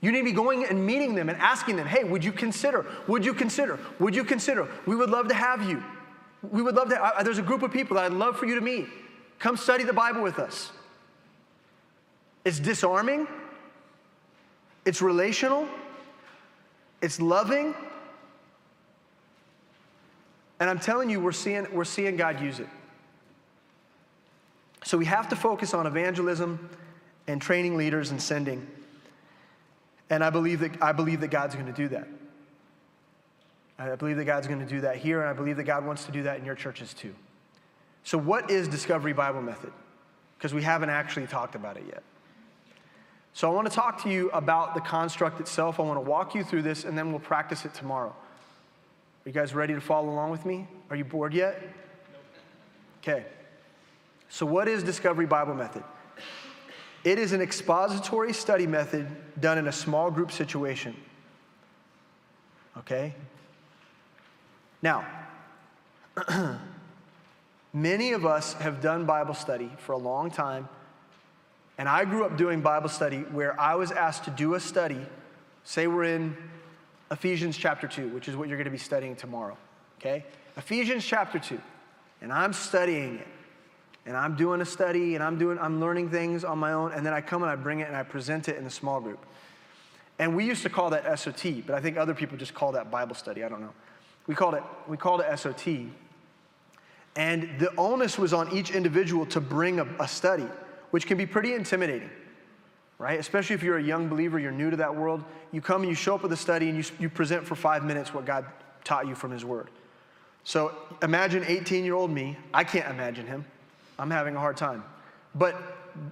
[0.00, 2.86] You need to be going and meeting them and asking them, hey, would you consider?
[3.08, 3.80] Would you consider?
[3.98, 4.68] Would you consider?
[4.86, 5.82] We would love to have you.
[6.42, 7.04] We would love to.
[7.04, 8.86] Uh, there's a group of people that I'd love for you to meet.
[9.40, 10.70] Come study the Bible with us.
[12.44, 13.26] It's disarming,
[14.84, 15.68] it's relational,
[17.02, 17.74] it's loving.
[20.60, 22.68] And I'm telling you, we're seeing, we're seeing God use it.
[24.84, 26.70] So we have to focus on evangelism
[27.26, 28.66] and training leaders and sending.
[30.10, 32.08] And I believe that, I believe that God's going to do that.
[33.78, 36.04] I believe that God's going to do that here, and I believe that God wants
[36.04, 37.14] to do that in your churches too.
[38.02, 39.72] So, what is Discovery Bible Method?
[40.36, 42.02] Because we haven't actually talked about it yet.
[43.38, 45.78] So I want to talk to you about the construct itself.
[45.78, 48.08] I want to walk you through this, and then we'll practice it tomorrow.
[48.08, 50.66] Are you guys ready to follow along with me?
[50.90, 51.62] Are you bored yet?
[53.00, 53.24] Okay.
[54.28, 55.84] So, what is Discovery Bible Method?
[57.04, 59.06] It is an expository study method
[59.40, 60.96] done in a small group situation.
[62.76, 63.14] Okay?
[64.82, 65.06] Now,
[67.72, 70.68] many of us have done Bible study for a long time
[71.78, 75.00] and I grew up doing Bible study where I was asked to do a study.
[75.62, 76.36] Say we're in
[77.10, 79.56] Ephesians chapter 2, which is what you're going to be studying tomorrow.
[80.00, 80.24] okay?
[80.56, 81.58] Ephesians chapter 2.
[82.20, 83.26] And I'm studying it.
[84.06, 87.04] And I'm doing a study and I'm doing I'm learning things on my own and
[87.04, 89.24] then I come and I bring it and I present it in a small group.
[90.18, 92.90] And we used to call that SOT, but I think other people just call that
[92.90, 93.44] Bible study.
[93.44, 93.74] I don't know.
[94.26, 95.90] We called it we called it SOT.
[97.16, 100.46] And the onus was on each individual to bring a, a study,
[100.90, 102.10] which can be pretty intimidating
[102.98, 103.20] right?
[103.20, 105.22] Especially if you're a young believer, you're new to that world.
[105.52, 107.84] You come and you show up with a study and you, you present for five
[107.84, 108.44] minutes what God
[108.84, 109.70] taught you from His Word.
[110.44, 112.36] So imagine 18 year old me.
[112.52, 113.44] I can't imagine him.
[113.98, 114.82] I'm having a hard time.
[115.34, 115.54] But,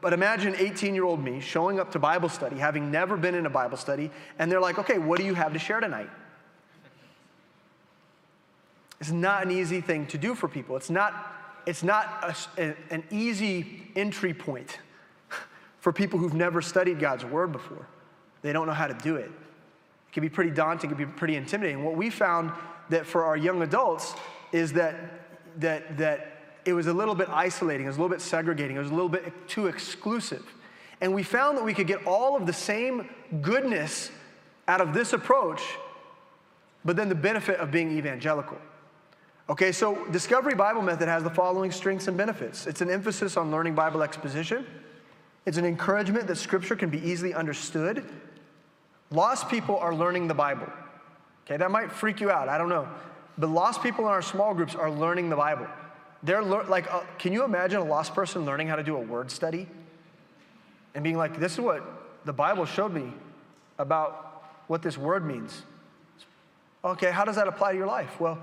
[0.01, 3.47] but imagine 18 year old me showing up to Bible study, having never been in
[3.47, 6.11] a Bible study, and they're like, okay, what do you have to share tonight?
[9.01, 10.77] It's not an easy thing to do for people.
[10.77, 11.15] It's not,
[11.67, 14.79] it's not a, an easy entry point
[15.81, 17.87] for people who've never studied God's word before.
[18.43, 19.27] They don't know how to do it.
[19.27, 21.85] It can be pretty daunting, it can be pretty intimidating.
[21.85, 22.53] What we found
[22.91, 24.15] that for our young adults
[24.53, 24.95] is that,
[25.61, 28.81] that, that it was a little bit isolating, it was a little bit segregating, it
[28.81, 30.45] was a little bit too exclusive.
[31.01, 33.09] And we found that we could get all of the same
[33.43, 34.11] goodness
[34.69, 35.63] out of this approach,
[36.85, 38.59] but then the benefit of being evangelical.
[39.49, 43.51] Okay, so Discovery Bible Method has the following strengths and benefits it's an emphasis on
[43.51, 44.67] learning Bible exposition.
[45.45, 48.05] It's an encouragement that Scripture can be easily understood.
[49.11, 50.67] Lost people are learning the Bible.
[51.45, 52.49] Okay, that might freak you out.
[52.49, 52.89] I don't know.
[53.39, 55.69] But lost people in our small groups are learning the Bible.
[56.25, 59.01] They're lear- like, uh, can you imagine a lost person learning how to do a
[59.01, 59.69] word study
[60.97, 61.85] and being like, this is what
[62.25, 63.13] the Bible showed me
[63.79, 65.63] about what this word means?
[66.85, 68.19] Okay, how does that apply to your life?
[68.19, 68.39] Well,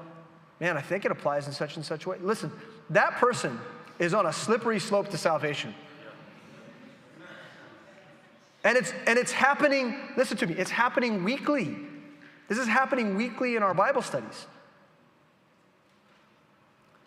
[0.59, 2.17] man, I think it applies in such and such way.
[2.21, 2.51] Listen,
[2.89, 3.59] that person
[3.99, 5.73] is on a slippery slope to salvation.
[8.63, 11.75] And it's, and it's happening, listen to me, it's happening weekly.
[12.47, 14.47] This is happening weekly in our Bible studies.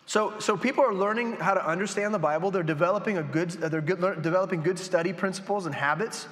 [0.06, 2.50] So, so people are learning how to understand the Bible.
[2.50, 6.28] They're developing a good, they're good, developing good study principles and habits.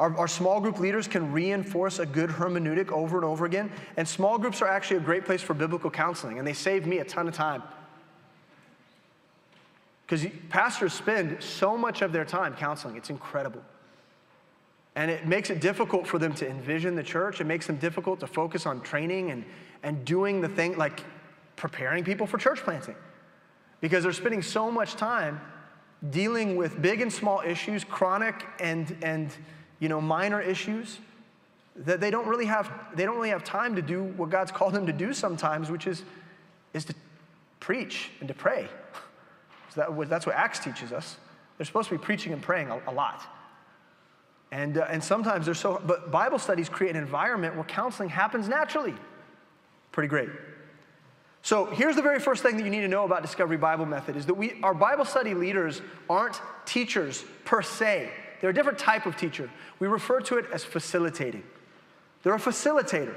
[0.00, 3.70] Our, our small group leaders can reinforce a good hermeneutic over and over again.
[3.98, 7.00] And small groups are actually a great place for biblical counseling, and they save me
[7.00, 7.62] a ton of time.
[10.06, 13.60] Because pastors spend so much of their time counseling, it's incredible.
[14.96, 17.42] And it makes it difficult for them to envision the church.
[17.42, 19.44] It makes them difficult to focus on training and,
[19.82, 21.04] and doing the thing, like
[21.56, 22.96] preparing people for church planting.
[23.82, 25.42] Because they're spending so much time
[26.08, 29.30] dealing with big and small issues, chronic and, and
[29.80, 30.98] you know, minor issues,
[31.74, 34.74] that they don't really have, they don't really have time to do what God's called
[34.74, 36.04] them to do sometimes, which is,
[36.74, 36.94] is to
[37.58, 38.68] preach and to pray.
[39.72, 41.16] So that, that's what Acts teaches us.
[41.56, 43.22] They're supposed to be preaching and praying a, a lot.
[44.50, 48.48] And, uh, and sometimes they're so, but Bible studies create an environment where counseling happens
[48.48, 48.94] naturally.
[49.92, 50.28] Pretty great.
[51.42, 54.16] So here's the very first thing that you need to know about Discovery Bible Method
[54.16, 58.10] is that we, our Bible study leaders aren't teachers per se.
[58.40, 59.50] They're a different type of teacher.
[59.78, 61.42] We refer to it as facilitating.
[62.22, 63.14] They're a facilitator.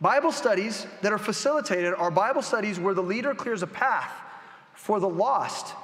[0.00, 4.12] Bible studies that are facilitated are Bible studies where the leader clears a path
[4.74, 5.74] for the lost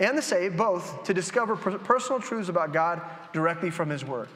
[0.00, 3.00] and the saved both to discover personal truths about God
[3.32, 4.28] directly from His Word.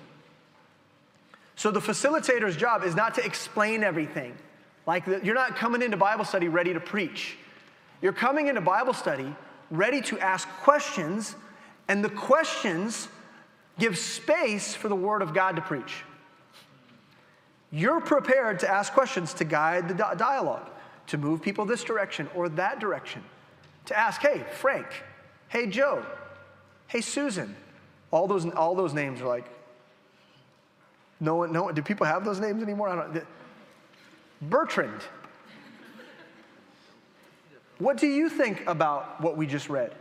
[1.57, 4.35] So the facilitator's job is not to explain everything.
[4.87, 7.37] Like the, you're not coming into Bible study ready to preach.
[8.01, 9.35] You're coming into Bible study
[9.71, 11.35] ready to ask questions,
[11.89, 13.09] and the questions
[13.79, 16.05] give space for the Word of God to preach.
[17.71, 20.71] You're prepared to ask questions to guide the dialogue,
[21.09, 23.23] to move people this direction or that direction,
[23.87, 24.87] to ask, hey, Frank,
[25.49, 26.05] Hey, Joe.
[26.87, 27.57] Hey, Susan.
[28.11, 29.47] All those, all those names are like,
[31.21, 32.89] no one, no one, do people have those names anymore?
[32.89, 33.27] I don't,
[34.43, 35.03] Bertrand.
[37.79, 39.95] What do you think about what we just read?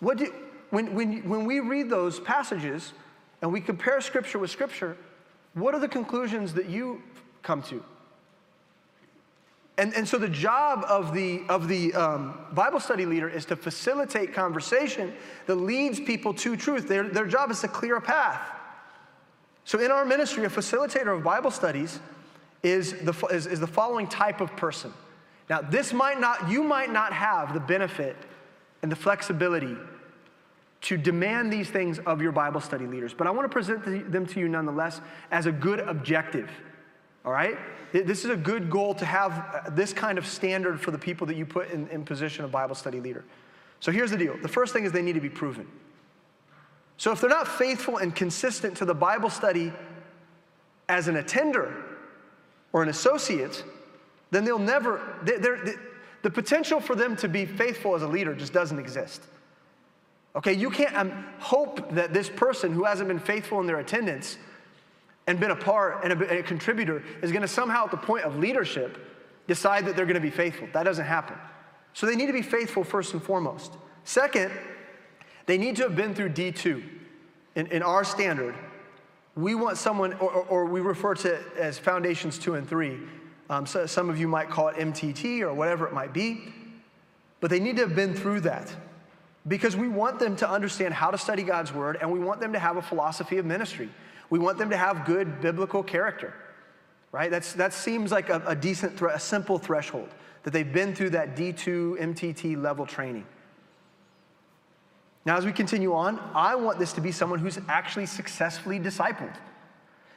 [0.00, 0.32] What do,
[0.74, 2.92] when, when, when we read those passages
[3.40, 4.96] and we compare Scripture with Scripture,
[5.54, 7.02] what are the conclusions that you
[7.42, 7.82] come to?
[9.76, 13.56] And, and so the job of the, of the um, Bible study leader is to
[13.56, 15.12] facilitate conversation
[15.46, 16.86] that leads people to truth.
[16.88, 18.40] Their, their job is to clear a path.
[19.64, 21.98] So in our ministry, a facilitator of Bible studies
[22.62, 24.92] is the, is, is the following type of person.
[25.50, 28.16] Now, this might not, you might not have the benefit
[28.82, 29.76] and the flexibility
[30.84, 34.26] to demand these things of your Bible study leaders, but I want to present them
[34.26, 36.50] to you nonetheless as a good objective.
[37.24, 37.56] All right?
[37.92, 41.26] This is a good goal to have uh, this kind of standard for the people
[41.28, 43.24] that you put in, in position of Bible study leader.
[43.80, 45.66] So here's the deal the first thing is they need to be proven.
[46.98, 49.72] So if they're not faithful and consistent to the Bible study
[50.90, 51.74] as an attender
[52.74, 53.64] or an associate,
[54.30, 55.80] then they'll never, they're, they're,
[56.20, 59.22] the potential for them to be faithful as a leader just doesn't exist.
[60.36, 64.36] Okay, you can't um, hope that this person who hasn't been faithful in their attendance
[65.26, 68.24] and been a part and a, a contributor is going to somehow, at the point
[68.24, 68.98] of leadership,
[69.46, 70.66] decide that they're going to be faithful.
[70.72, 71.36] That doesn't happen.
[71.92, 73.72] So they need to be faithful first and foremost.
[74.02, 74.50] Second,
[75.46, 76.82] they need to have been through D2.
[77.54, 78.56] In, in our standard,
[79.36, 82.98] we want someone, or, or, we refer to it as foundations two and three.
[83.48, 86.52] Um, so some of you might call it MTT or whatever it might be,
[87.40, 88.74] but they need to have been through that
[89.46, 92.52] because we want them to understand how to study God's word and we want them
[92.52, 93.90] to have a philosophy of ministry.
[94.30, 96.34] We want them to have good biblical character,
[97.12, 97.30] right?
[97.30, 100.08] That's, that seems like a, a decent, a simple threshold
[100.44, 103.26] that they've been through that D2 MTT level training.
[105.26, 109.34] Now, as we continue on, I want this to be someone who's actually successfully discipled.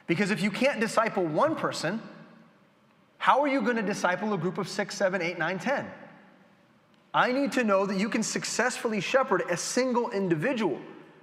[0.06, 2.02] Because if you can't disciple one person,
[3.16, 5.90] how are you going to disciple a group of six, seven, eight, nine, ten?
[7.14, 10.78] I need to know that you can successfully shepherd a single individual.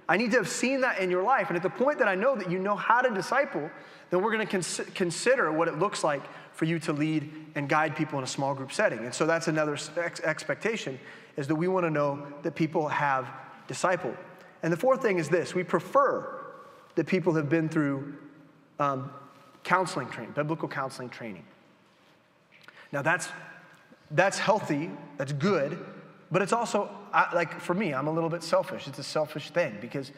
[0.08, 1.48] I need to have seen that in your life.
[1.48, 3.70] And at the point that I know that you know how to disciple,
[4.10, 6.22] then we're going to cons- consider what it looks like
[6.52, 9.00] for you to lead and guide people in a small group setting.
[9.00, 10.98] And so that's another ex- expectation
[11.36, 13.28] is that we want to know that people have
[13.68, 14.16] discipled.
[14.62, 16.44] And the fourth thing is this we prefer
[16.94, 18.14] that people have been through
[18.78, 19.10] um,
[19.64, 21.44] counseling training, biblical counseling training.
[22.92, 23.28] Now, that's,
[24.10, 25.78] that's healthy, that's good,
[26.30, 28.86] but it's also, I, like for me, I'm a little bit selfish.
[28.86, 30.12] It's a selfish thing because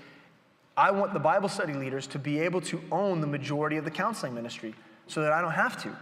[0.77, 3.91] I want the Bible study leaders to be able to own the majority of the
[3.91, 4.75] counseling ministry
[5.07, 5.97] so that I don't have to.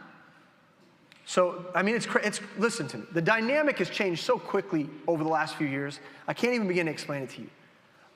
[1.25, 3.05] So, I mean, it's, it's, listen to me.
[3.13, 6.87] The dynamic has changed so quickly over the last few years, I can't even begin
[6.87, 7.51] to explain it to you.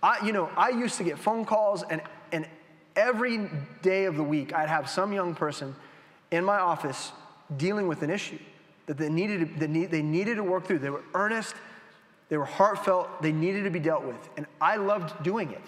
[0.03, 2.01] I, you know, I used to get phone calls, and,
[2.31, 2.47] and
[2.95, 3.51] every
[3.83, 5.75] day of the week, I'd have some young person
[6.31, 7.11] in my office
[7.57, 8.39] dealing with an issue
[8.91, 10.81] that they needed, to, need, they needed to work through.
[10.81, 11.55] They were earnest,
[12.29, 14.29] they were heartfelt, they needed to be dealt with.
[14.37, 15.63] And I loved doing it,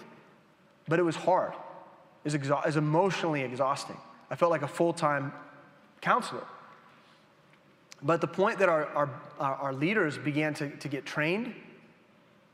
[0.89, 1.53] but it was hard.
[1.53, 3.95] It was, exa- it was emotionally exhausting.
[4.29, 5.31] I felt like a full time
[6.01, 6.43] counselor.
[8.01, 9.09] But the point that our, our,
[9.39, 11.55] our leaders began to, to get trained,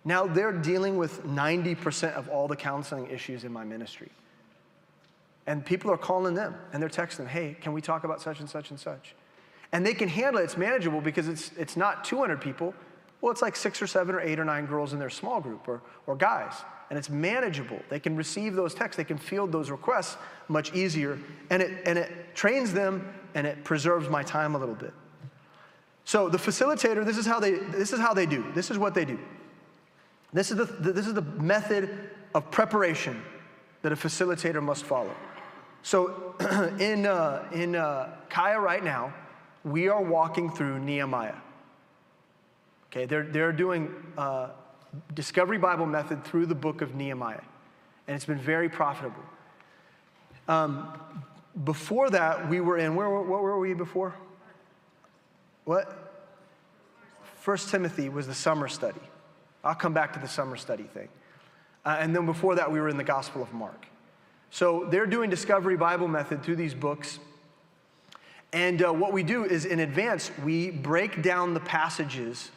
[0.06, 4.12] now they're dealing with 90% of all the counseling issues in my ministry.
[5.48, 8.48] And people are calling them and they're texting hey, can we talk about such and
[8.48, 9.16] such and such?
[9.72, 12.74] And they can handle it, it's manageable because it's, it's not 200 people.
[13.22, 15.68] Well, it's like six or seven or eight or nine girls in their small group
[15.68, 16.54] or, or guys.
[16.90, 17.80] And it's manageable.
[17.90, 20.18] They can receive those texts, they can field those requests
[20.48, 21.20] much easier.
[21.50, 24.94] And it, and it trains them and it preserves my time a little bit.
[26.04, 28.44] So the facilitator, this is how they, this is how they do.
[28.56, 29.20] This is what they do.
[30.34, 33.22] This is the, this is the method of preparation
[33.84, 35.14] that a facilitator must follow.
[35.84, 36.36] So
[36.80, 39.14] in, uh, in uh, Kaya right now,
[39.64, 41.36] we are walking through Nehemiah.
[42.92, 44.50] Okay, they're, they're doing uh,
[45.14, 47.42] Discovery Bible method through the book of Nehemiah,
[48.08, 49.24] and it's been very profitable.
[50.48, 51.00] Um,
[51.64, 54.16] before that, we were in, where, what were we before?
[55.66, 56.10] What?
[57.36, 59.02] First Timothy was the summer study.
[59.64, 61.10] I'll come back to the summer study thing.
[61.86, 63.86] Uh, and then before that, we were in the Gospel of Mark.
[64.52, 67.20] So they're doing Discovery Bible Method through these books.
[68.52, 72.50] And uh, what we do is in advance, we break down the passages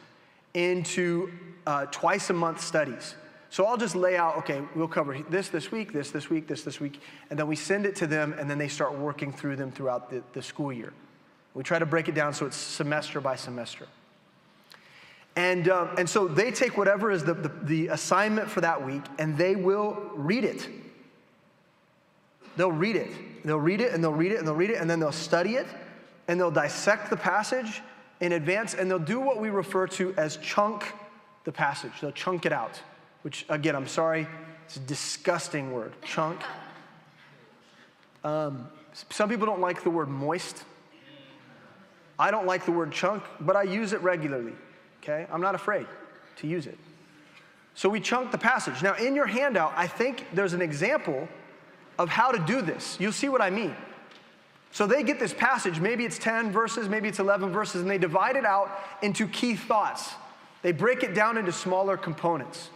[0.54, 1.30] into
[1.66, 3.14] uh, twice a month studies.
[3.50, 6.62] So I'll just lay out, okay, we'll cover this this week, this this week, this
[6.62, 9.56] this week, and then we send it to them, and then they start working through
[9.56, 10.94] them throughout the, the school year.
[11.52, 13.86] We try to break it down so it's semester by semester.
[15.36, 19.02] And, um, and so they take whatever is the, the, the assignment for that week
[19.18, 20.68] and they will read it.
[22.56, 23.10] They'll read it.
[23.44, 25.54] They'll read it and they'll read it and they'll read it and then they'll study
[25.56, 25.66] it
[26.28, 27.82] and they'll dissect the passage
[28.20, 30.92] in advance and they'll do what we refer to as chunk
[31.44, 31.92] the passage.
[32.00, 32.80] They'll chunk it out,
[33.22, 34.26] which again, I'm sorry,
[34.66, 36.40] it's a disgusting word, chunk.
[38.24, 38.68] Um,
[39.10, 40.62] some people don't like the word moist.
[42.20, 44.52] I don't like the word chunk, but I use it regularly,
[45.02, 45.26] okay?
[45.32, 45.88] I'm not afraid
[46.36, 46.78] to use it.
[47.74, 48.82] So we chunk the passage.
[48.82, 51.28] Now, in your handout, I think there's an example
[51.98, 52.96] of how to do this.
[53.00, 53.74] You'll see what I mean.
[54.72, 57.98] So they get this passage, maybe it's 10 verses, maybe it's 11 verses, and they
[57.98, 58.70] divide it out
[59.02, 60.14] into key thoughts.
[60.62, 62.70] They break it down into smaller components.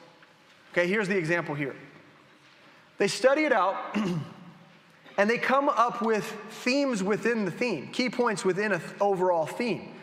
[0.72, 1.74] Okay, here's the example here.
[2.98, 3.76] They study it out
[5.16, 9.94] and they come up with themes within the theme, key points within an overall theme.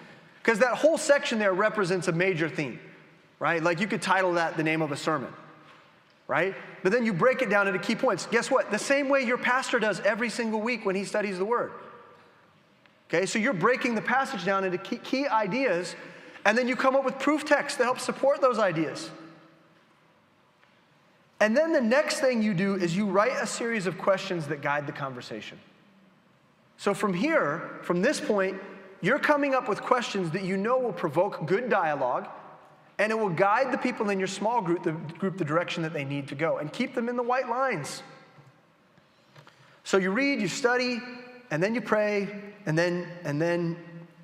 [0.41, 2.79] Because that whole section there represents a major theme,
[3.39, 3.61] right?
[3.61, 5.31] Like you could title that the name of a sermon,
[6.27, 6.55] right?
[6.81, 8.25] But then you break it down into key points.
[8.27, 8.71] Guess what?
[8.71, 11.71] The same way your pastor does every single week when he studies the word.
[13.09, 15.95] Okay, so you're breaking the passage down into key, key ideas,
[16.45, 19.11] and then you come up with proof text to help support those ideas.
[21.39, 24.61] And then the next thing you do is you write a series of questions that
[24.61, 25.59] guide the conversation.
[26.77, 28.59] So from here, from this point,
[29.01, 32.29] you're coming up with questions that you know will provoke good dialogue
[33.03, 35.91] and it will guide the people in your small group the, group the direction that
[35.91, 38.01] they need to go and keep them in the white lines.
[39.83, 41.01] So you read, you study,
[41.51, 43.75] and then you pray, and then and then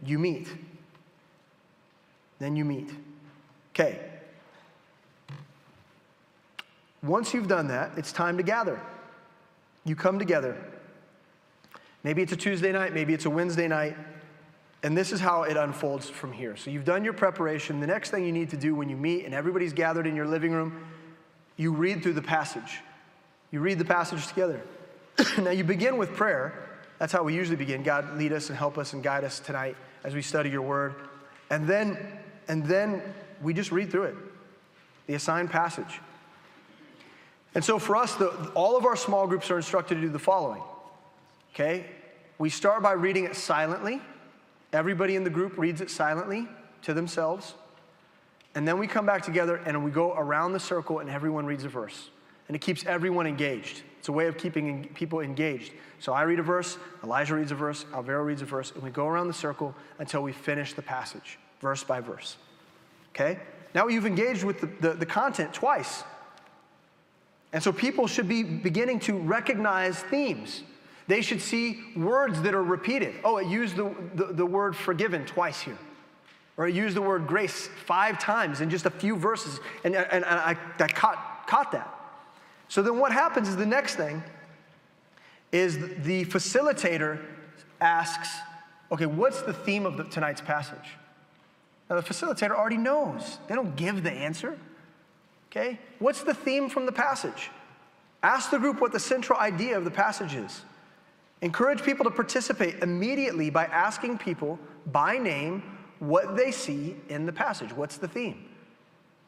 [0.06, 0.48] you meet.
[2.40, 2.90] Then you meet.
[3.76, 4.00] Okay.
[7.04, 8.80] Once you've done that, it's time to gather.
[9.84, 10.56] You come together.
[12.06, 13.98] Maybe it's a Tuesday night, maybe it's a Wednesday night.
[14.82, 16.56] And this is how it unfolds from here.
[16.56, 17.82] So you've done your preparation.
[17.82, 20.26] The next thing you need to do when you meet and everybody's gathered in your
[20.26, 20.86] living room,
[21.58, 22.80] you read through the passage.
[23.52, 24.62] You read the passage together.
[25.38, 26.70] now you begin with prayer.
[26.98, 27.84] That's how we usually begin.
[27.84, 30.96] God, lead us and help us and guide us tonight as we study your word.
[31.50, 31.98] And then,
[32.48, 33.02] and then
[33.42, 34.16] we just read through it,
[35.08, 36.00] the assigned passage.
[37.56, 40.20] And so for us, the, all of our small groups are instructed to do the
[40.20, 40.62] following.
[41.54, 41.86] Okay?
[42.38, 44.02] We start by reading it silently.
[44.72, 46.48] Everybody in the group reads it silently
[46.84, 47.56] to themselves.
[48.56, 51.64] And then we come back together and we go around the circle and everyone reads
[51.64, 52.10] a verse.
[52.48, 53.84] And it keeps everyone engaged.
[54.00, 55.74] It's a way of keeping people engaged.
[56.00, 58.90] So I read a verse, Elijah reads a verse, Alvaro reads a verse, and we
[58.90, 62.38] go around the circle until we finish the passage, verse by verse.
[63.14, 63.40] Okay?
[63.76, 66.04] Now you've engaged with the, the, the content twice.
[67.54, 70.64] And so people should be beginning to recognize themes.
[71.10, 73.16] They should see words that are repeated.
[73.24, 75.80] Oh, it used the, the, the, word forgiven twice here.
[76.56, 79.60] Or it used the word grace five times in just a few verses.
[79.84, 81.92] And, and, and I, I caught, caught that.
[82.68, 84.22] So then what happens is the next thing
[85.52, 87.20] is the facilitator
[87.82, 88.30] asks,
[88.92, 90.96] okay, what's the theme of the, tonight's passage?
[91.90, 93.40] Now, the facilitator already knows.
[93.48, 94.60] They don't give the answer.
[95.50, 95.80] Okay?
[95.98, 97.50] What's the theme from the passage?
[98.22, 100.62] Ask the group what the central idea of the passage is.
[101.42, 105.64] Encourage people to participate immediately by asking people by name
[106.00, 107.72] what they see in the passage.
[107.74, 108.46] What's the theme?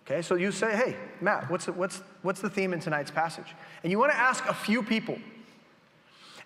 [0.06, 3.56] Okay, so you say, hey, Matt, what's the, what's, what's the theme in tonight's passage?
[3.84, 5.18] And you want to ask a few people.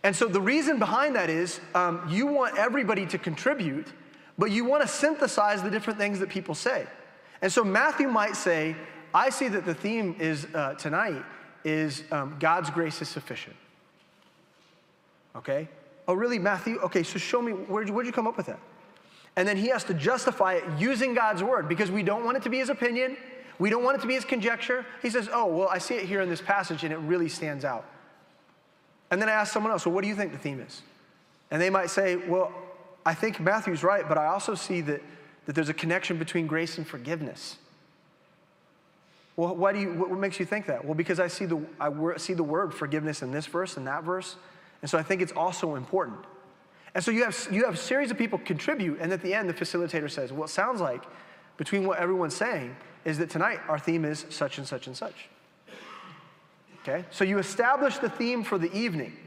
[0.04, 3.88] And so the reason behind that is um, you want everybody to contribute,
[4.38, 6.86] but you want to synthesize the different things that people say.
[7.42, 8.76] And so Matthew might say,
[9.14, 11.24] I see that the theme is uh, tonight
[11.64, 13.56] is um, God's grace is sufficient.
[15.38, 15.68] Okay?
[16.08, 16.80] Oh, really, Matthew?
[16.80, 18.60] Okay, so show me, where'd you, where'd you come up with that?
[19.36, 22.44] And then he has to justify it using God's word because we don't want it
[22.44, 23.18] to be his opinion.
[23.60, 24.86] We don't want it to be his conjecture.
[25.02, 27.66] He says, Oh, well, I see it here in this passage and it really stands
[27.66, 27.86] out.
[29.12, 30.82] And then I ask someone else, Well, what do you think the theme is?
[31.52, 32.54] And they might say, Well,
[33.06, 35.02] I think Matthew's right, but I also see that,
[35.46, 37.58] that there's a connection between grace and forgiveness.
[39.36, 40.86] Well, why do you, what makes you think that?
[40.86, 44.04] Well, because I see the, I see the word forgiveness in this verse and that
[44.04, 44.38] verse.
[44.86, 46.20] And so I think it's also important.
[46.94, 49.50] And so you have, you have a series of people contribute, and at the end,
[49.50, 51.02] the facilitator says, Well, it sounds like
[51.58, 55.28] between what everyone's saying is that tonight our theme is such and such and such.
[56.84, 57.04] Okay?
[57.10, 59.18] So you establish the theme for the evening.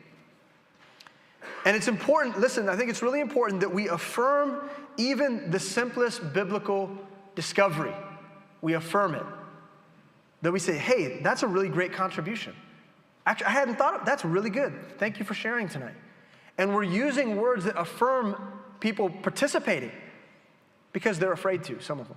[1.65, 6.33] And it's important, listen, I think it's really important that we affirm even the simplest
[6.33, 6.89] biblical
[7.35, 7.95] discovery.
[8.63, 9.27] We affirm it.
[10.43, 12.55] That we say, hey, that's a really great contribution.
[13.29, 14.73] Actually, I hadn't thought of that's really good.
[14.97, 15.95] Thank you for sharing tonight.
[16.57, 18.37] And we're using words that affirm
[18.81, 19.93] people participating
[20.95, 22.17] because they're afraid to, some of them.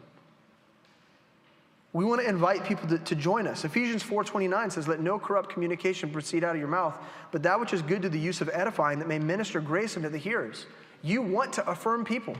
[1.91, 3.65] We want to invite people to, to join us.
[3.65, 6.97] Ephesians 4:29 says, Let no corrupt communication proceed out of your mouth,
[7.33, 10.07] but that which is good to the use of edifying, that may minister grace unto
[10.07, 10.65] the hearers.
[11.01, 12.37] You want to affirm people.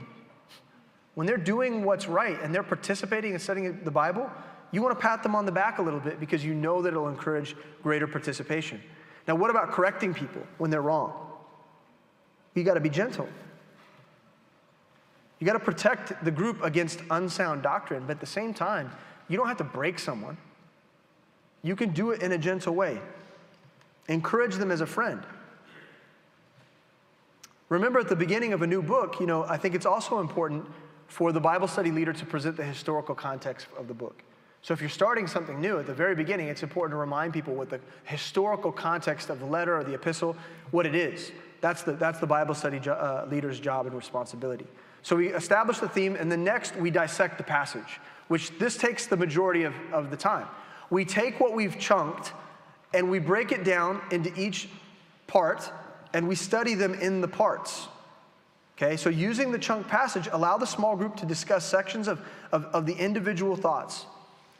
[1.14, 4.30] When they're doing what's right and they're participating in studying the Bible,
[4.72, 6.88] you want to pat them on the back a little bit because you know that
[6.88, 8.80] it'll encourage greater participation.
[9.28, 11.12] Now, what about correcting people when they're wrong?
[12.54, 13.28] You got to be gentle.
[15.38, 18.90] You got to protect the group against unsound doctrine, but at the same time,
[19.28, 20.36] you don't have to break someone.
[21.62, 23.00] You can do it in a gentle way.
[24.08, 25.22] Encourage them as a friend.
[27.68, 30.66] Remember at the beginning of a new book, you know, I think it's also important
[31.06, 34.22] for the Bible study leader to present the historical context of the book.
[34.62, 37.54] So if you're starting something new at the very beginning, it's important to remind people
[37.54, 40.36] what the historical context of the letter or the epistle,
[40.70, 41.32] what it is.
[41.60, 44.66] That's the, that's the Bible study jo- uh, leader's job and responsibility.
[45.02, 49.06] So we establish the theme, and then next we dissect the passage, which this takes
[49.06, 50.46] the majority of, of the time.
[50.90, 52.32] We take what we've chunked
[52.94, 54.68] and we break it down into each
[55.26, 55.72] part,
[56.12, 57.88] and we study them in the parts.
[58.76, 62.20] Okay, so using the chunk passage, allow the small group to discuss sections of,
[62.52, 64.06] of, of the individual thoughts.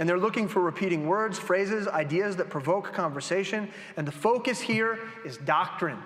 [0.03, 3.71] And they're looking for repeating words, phrases, ideas that provoke conversation.
[3.97, 5.99] And the focus here is doctrine.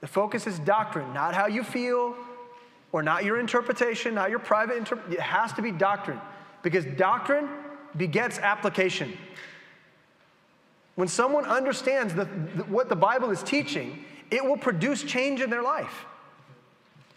[0.00, 2.16] The focus is doctrine, not how you feel
[2.90, 5.20] or not your interpretation, not your private interpretation.
[5.20, 6.20] It has to be doctrine
[6.64, 7.48] because doctrine
[7.96, 9.16] begets application.
[10.96, 15.48] When someone understands the, the, what the Bible is teaching, it will produce change in
[15.48, 16.06] their life.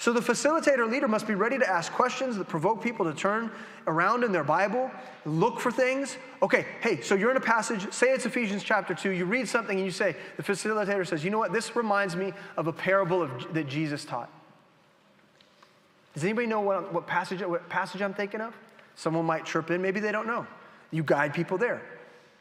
[0.02, 3.52] So the facilitator leader must be ready to ask questions that provoke people to turn
[3.86, 4.90] around in their Bible,
[5.26, 6.18] look for things.
[6.42, 9.78] Okay, hey, so you're in a passage, say it's Ephesians chapter 2, you read something
[9.78, 13.22] and you say, the facilitator says, you know what, this reminds me of a parable
[13.22, 14.32] of, that Jesus taught.
[16.16, 18.56] Does anybody know what, what, passage, what passage I'm thinking of?
[18.96, 20.48] Someone might chirp in, maybe they don't know.
[20.90, 21.80] You guide people there.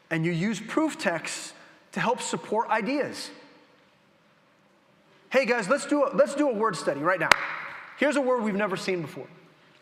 [0.09, 1.53] And you use proof texts
[1.91, 3.29] to help support ideas.
[5.31, 7.29] Hey guys, let's do, a, let's do a word study right now.
[7.97, 9.27] Here's a word we've never seen before.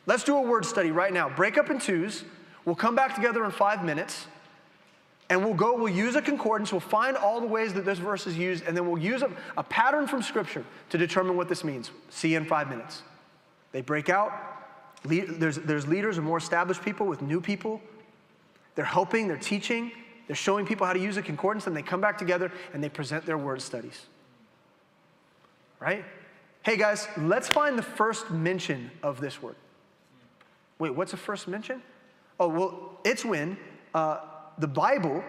[0.06, 1.28] Let's do a word study right now.
[1.28, 2.24] Break up in twos.
[2.66, 4.28] We'll come back together in five minutes.
[5.28, 8.28] And we'll go, we'll use a concordance, we'll find all the ways that this verse
[8.28, 11.64] is used, and then we'll use a, a pattern from Scripture to determine what this
[11.64, 11.90] means.
[12.10, 13.02] See you in five minutes.
[13.72, 14.32] They break out.
[15.04, 17.82] there's, there's leaders and more established people with new people.
[18.76, 19.92] They're helping, they're teaching,
[20.28, 22.90] they're showing people how to use a concordance, and they come back together and they
[22.90, 24.06] present their word studies
[25.80, 26.04] right?
[26.64, 29.56] Hey guys, let's find the first mention of this word.
[30.78, 31.82] Wait, what's the first mention?
[32.40, 33.58] Oh, well, it's when
[33.94, 34.20] uh,
[34.58, 35.24] the Bible,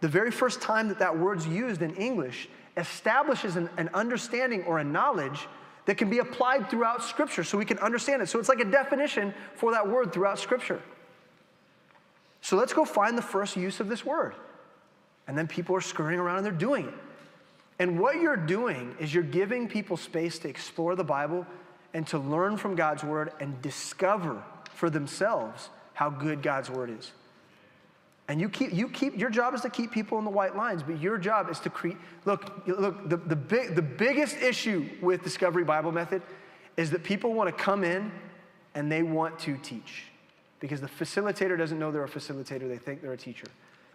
[0.00, 4.78] the very first time that that word's used in English, establishes an, an understanding or
[4.78, 5.48] a knowledge
[5.86, 8.28] that can be applied throughout Scripture so we can understand it.
[8.28, 10.80] So it's like a definition for that word throughout Scripture.
[12.40, 14.34] So let's go find the first use of this word.
[15.26, 16.94] And then people are scurrying around and they're doing it.
[17.82, 21.44] And what you're doing is you're giving people space to explore the Bible
[21.92, 24.40] and to learn from God's word and discover
[24.72, 27.10] for themselves how good God's word is.
[28.28, 30.84] And you keep, you keep, your job is to keep people in the white lines,
[30.84, 31.96] but your job is to create.
[32.24, 36.22] Look, look, the, the, big, the biggest issue with Discovery Bible Method
[36.76, 38.12] is that people want to come in
[38.76, 40.04] and they want to teach
[40.60, 43.48] because the facilitator doesn't know they're a facilitator, they think they're a teacher.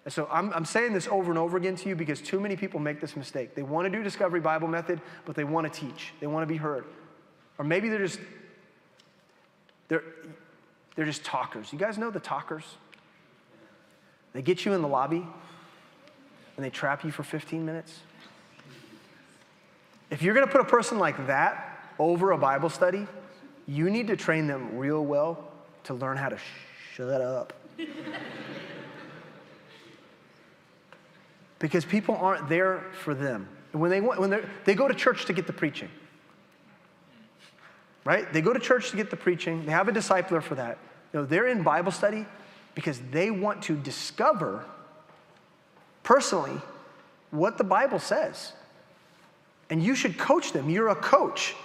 [0.09, 2.79] So I'm, I'm saying this over and over again to you because too many people
[2.79, 3.55] make this mistake.
[3.55, 6.13] They want to do Discovery Bible Method, but they want to teach.
[6.19, 6.85] They want to be heard.
[7.57, 8.19] Or maybe they're just,
[9.89, 10.03] they're,
[10.95, 11.73] they're just talkers.
[11.73, 12.63] You guys know the talkers?
[14.33, 15.27] They get you in the lobby
[16.55, 17.99] and they trap you for 15 minutes.
[20.09, 23.05] If you're going to put a person like that over a Bible study,
[23.67, 25.51] you need to train them real well
[25.83, 26.37] to learn how to
[26.93, 27.53] shut up.
[31.59, 33.47] Because people aren't there for them.
[33.71, 35.89] When they, when they go to church to get the preaching,
[38.05, 38.31] right?
[38.31, 39.65] They go to church to get the preaching.
[39.65, 40.77] They have a discipler for that.
[41.13, 42.25] You know, they're in Bible study
[42.75, 44.63] because they want to discover
[46.03, 46.61] personally
[47.31, 48.53] what the Bible says.
[49.69, 50.69] And you should coach them.
[50.69, 51.55] You're a coach,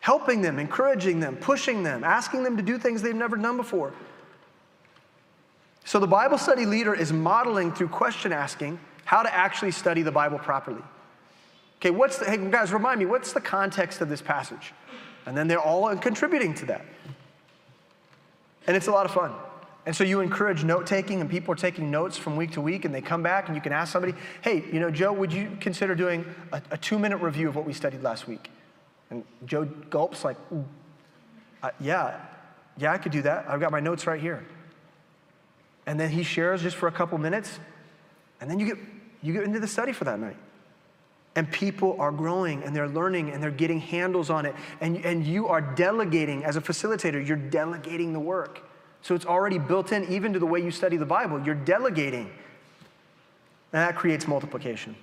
[0.00, 3.94] helping them, encouraging them, pushing them, asking them to do things they've never done before.
[5.84, 10.12] So the Bible study leader is modeling through question asking how to actually study the
[10.12, 10.82] Bible properly.
[11.78, 14.74] Okay, what's the, hey guys, remind me, what's the context of this passage?
[15.24, 16.84] And then they're all contributing to that.
[18.66, 19.32] And it's a lot of fun.
[19.86, 22.84] And so you encourage note taking, and people are taking notes from week to week,
[22.84, 25.56] and they come back, and you can ask somebody, hey, you know, Joe, would you
[25.60, 28.50] consider doing a, a two minute review of what we studied last week?
[29.10, 30.36] And Joe gulps, like,
[31.62, 32.20] uh, yeah,
[32.76, 33.46] yeah, I could do that.
[33.48, 34.44] I've got my notes right here.
[35.86, 37.60] And then he shares just for a couple minutes,
[38.40, 38.78] and then you get
[39.22, 40.36] you get into the study for that night.
[41.34, 44.54] And people are growing and they're learning and they're getting handles on it.
[44.80, 48.62] And, and you are delegating, as a facilitator, you're delegating the work.
[49.02, 51.40] So it's already built in even to the way you study the Bible.
[51.44, 52.30] You're delegating.
[53.72, 54.96] And that creates multiplication.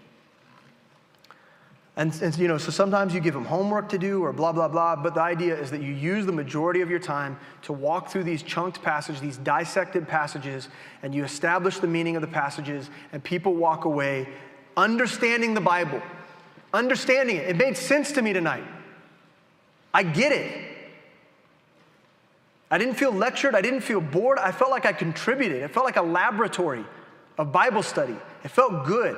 [1.96, 4.68] And, and, you know, so sometimes you give them homework to do or blah, blah,
[4.68, 8.10] blah, but the idea is that you use the majority of your time to walk
[8.10, 10.70] through these chunked passages, these dissected passages,
[11.04, 14.28] and you establish the meaning of the passages, and people walk away
[14.76, 16.02] understanding the Bible,
[16.74, 17.48] understanding it.
[17.48, 18.64] It made sense to me tonight.
[19.94, 20.70] I get it.
[22.72, 25.62] I didn't feel lectured, I didn't feel bored, I felt like I contributed.
[25.62, 26.84] It felt like a laboratory
[27.38, 28.16] of Bible study.
[28.44, 29.16] It felt good.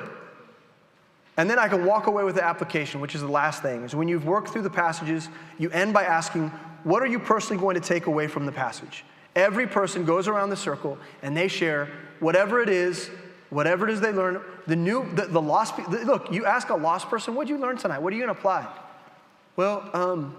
[1.36, 3.84] And then I can walk away with the application, which is the last thing.
[3.84, 6.48] Is when you've worked through the passages, you end by asking,
[6.84, 9.04] what are you personally going to take away from the passage?
[9.34, 11.88] Every person goes around the circle and they share
[12.20, 13.10] whatever it is,
[13.50, 14.40] whatever it is they learn.
[14.66, 17.76] The new, the, the lost, look, you ask a lost person, what did you learn
[17.76, 17.98] tonight?
[17.98, 18.66] What are you going to apply?
[19.56, 20.36] Well, um,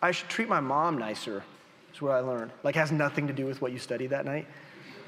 [0.00, 1.42] I should treat my mom nicer,
[1.92, 2.52] is what I learned.
[2.62, 4.46] Like, has nothing to do with what you studied that night,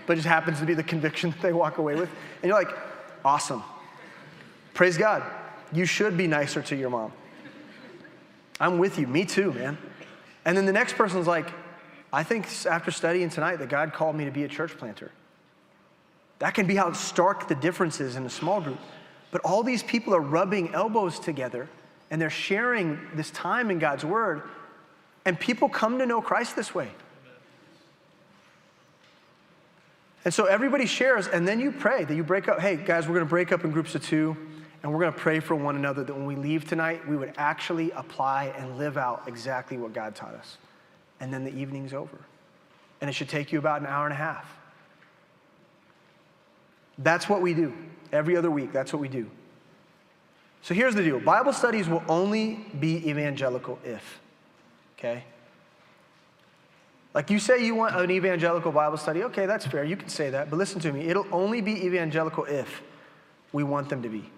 [0.06, 2.10] but just happens to be the conviction that they walk away with.
[2.42, 2.76] And you're like,
[3.24, 3.62] awesome.
[4.74, 5.22] Praise God.
[5.72, 7.12] You should be nicer to your mom.
[8.60, 9.06] I'm with you.
[9.06, 9.78] Me too, man.
[10.44, 11.48] And then the next person's like,
[12.12, 15.10] I think after studying tonight that God called me to be a church planter.
[16.40, 18.78] That can be how stark the difference is in a small group.
[19.30, 21.68] But all these people are rubbing elbows together
[22.12, 24.42] and they're sharing this time in God's Word,
[25.24, 26.90] and people come to know Christ this way.
[30.26, 32.60] And so everybody shares, and then you pray that you break up.
[32.60, 34.36] Hey, guys, we're going to break up in groups of two,
[34.82, 37.32] and we're going to pray for one another that when we leave tonight, we would
[37.36, 40.58] actually apply and live out exactly what God taught us.
[41.20, 42.18] And then the evening's over.
[43.00, 44.46] And it should take you about an hour and a half.
[46.98, 47.72] That's what we do.
[48.12, 49.30] Every other week, that's what we do.
[50.62, 54.20] So here's the deal Bible studies will only be evangelical if,
[54.98, 55.24] okay?
[57.14, 59.84] Like you say you want an evangelical Bible study, okay, that's fair.
[59.84, 60.50] You can say that.
[60.50, 62.82] But listen to me, it'll only be evangelical if
[63.52, 64.30] we want them to be.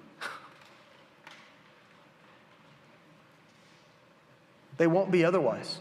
[4.76, 5.78] They won't be otherwise.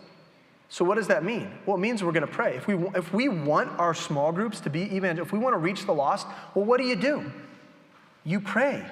[0.69, 1.51] So, what does that mean?
[1.65, 2.55] Well, it means we're going to pray.
[2.55, 5.59] If we, if we want our small groups to be evangelical, if we want to
[5.59, 6.25] reach the lost,
[6.55, 7.31] well, what do you do?
[8.23, 8.83] You pray.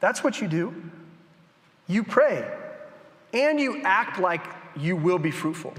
[0.00, 0.74] That's what you do.
[1.86, 2.46] You pray.
[3.32, 4.42] And you act like
[4.76, 5.72] you will be fruitful.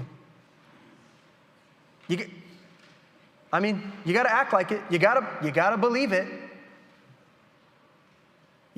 [2.08, 2.30] You get,
[3.52, 4.80] I mean, you got to act like it.
[4.90, 6.26] You got to you got to believe it.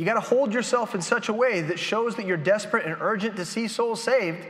[0.00, 2.96] You got to hold yourself in such a way that shows that you're desperate and
[3.02, 4.46] urgent to see souls saved.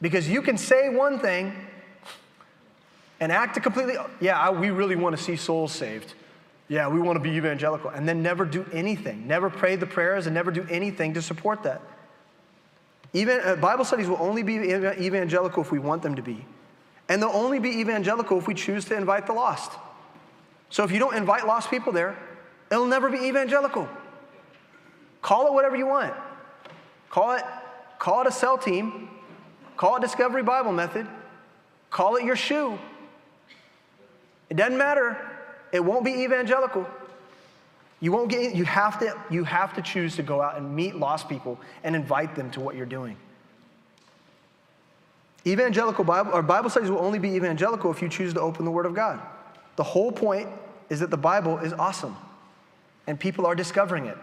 [0.00, 1.52] Because you can say one thing
[3.20, 6.14] and act completely, yeah, we really want to see souls saved.
[6.68, 7.90] Yeah, we want to be evangelical.
[7.90, 11.62] And then never do anything, never pray the prayers, and never do anything to support
[11.64, 11.82] that.
[13.12, 16.42] Even uh, Bible studies will only be evangelical if we want them to be.
[17.10, 19.72] And they'll only be evangelical if we choose to invite the lost.
[20.70, 22.16] So if you don't invite lost people there,
[22.70, 23.86] it'll never be evangelical.
[25.22, 26.14] Call it whatever you want.
[27.10, 27.44] Call it,
[27.98, 29.08] call it a cell team.
[29.76, 31.06] Call it Discovery Bible Method.
[31.90, 32.78] Call it your shoe.
[34.48, 35.18] It doesn't matter.
[35.72, 36.86] It won't be evangelical.
[38.00, 40.96] You won't get you have to you have to choose to go out and meet
[40.96, 43.16] lost people and invite them to what you're doing.
[45.46, 48.70] Evangelical Bible or Bible studies will only be evangelical if you choose to open the
[48.70, 49.20] Word of God.
[49.76, 50.48] The whole point
[50.90, 52.16] is that the Bible is awesome
[53.06, 54.18] and people are discovering it.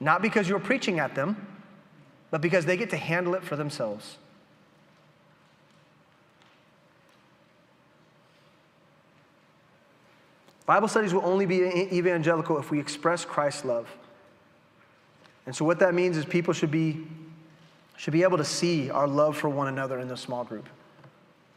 [0.00, 1.46] Not because you're preaching at them,
[2.30, 4.16] but because they get to handle it for themselves.
[10.66, 11.62] Bible studies will only be
[11.92, 13.88] evangelical if we express Christ's love.
[15.46, 17.06] And so, what that means is people should be
[17.96, 20.68] should be able to see our love for one another in the small group.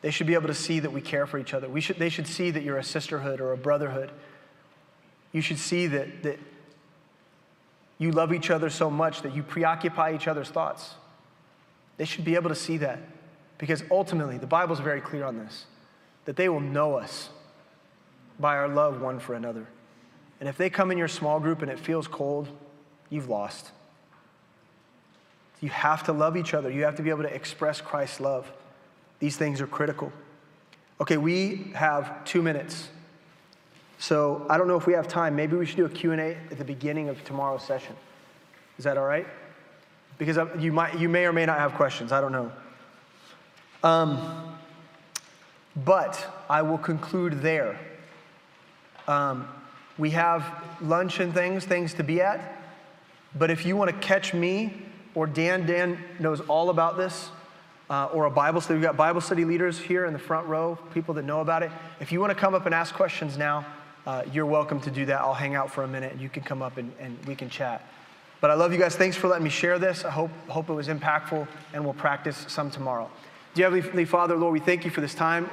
[0.02, 1.70] They should be able to see that we care for each other.
[1.70, 4.12] We should, they should see that you're a sisterhood or a brotherhood.
[5.32, 6.40] You should see that, that
[8.02, 10.96] you love each other so much that you preoccupy each other's thoughts.
[11.98, 12.98] They should be able to see that
[13.60, 15.68] because ultimately, the Bible's very clear on this
[16.26, 17.30] that they will know us
[18.40, 19.68] by our love one for another.
[20.40, 22.48] And if they come in your small group and it feels cold,
[23.12, 23.70] you've lost.
[25.60, 26.72] You have to love each other.
[26.72, 28.52] You have to be able to express Christ's love.
[29.20, 30.12] These things are critical.
[31.00, 32.90] Okay, we have two minutes.
[34.02, 35.36] So I don't know if we have time.
[35.36, 37.96] Maybe we should do a Q&A at the beginning of tomorrow's session.
[38.80, 39.28] Is that all right?
[40.18, 42.12] Because you, might, you may or may not have questions.
[42.12, 42.52] I don't know.
[43.84, 44.58] Um,
[45.86, 47.80] but I will conclude there.
[49.08, 49.48] Um,
[50.00, 50.52] we have
[50.82, 52.60] lunch and things, things to be at.
[53.36, 54.82] But if you want to catch me
[55.14, 57.30] or Dan, Dan knows all about this,
[57.92, 58.80] uh, or a Bible study.
[58.80, 61.72] We've got Bible study leaders here in the front row, people that know about it.
[62.00, 63.64] If you want to come up and ask questions now,
[64.06, 65.22] uh, you're welcome to do that.
[65.22, 67.50] I'll hang out for a minute and you can come up and, and we can
[67.50, 67.86] chat.
[68.40, 68.96] But I love you guys.
[68.96, 70.04] Thanks for letting me share this.
[70.04, 73.10] I hope, hope it was impactful and we'll practice some tomorrow.
[73.54, 75.50] Dear Heavenly Father, Lord, we thank you for this time.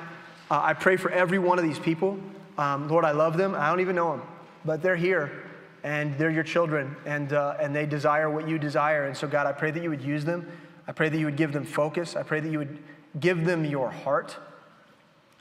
[0.51, 2.19] Uh, I pray for every one of these people.
[2.57, 3.55] Um, Lord, I love them.
[3.55, 4.23] I don't even know them,
[4.65, 5.45] but they're here
[5.85, 9.07] and they're your children, and, uh, and they desire what you desire.
[9.07, 10.51] And so, God, I pray that you would use them.
[10.87, 12.17] I pray that you would give them focus.
[12.17, 12.79] I pray that you would
[13.21, 14.37] give them your heart,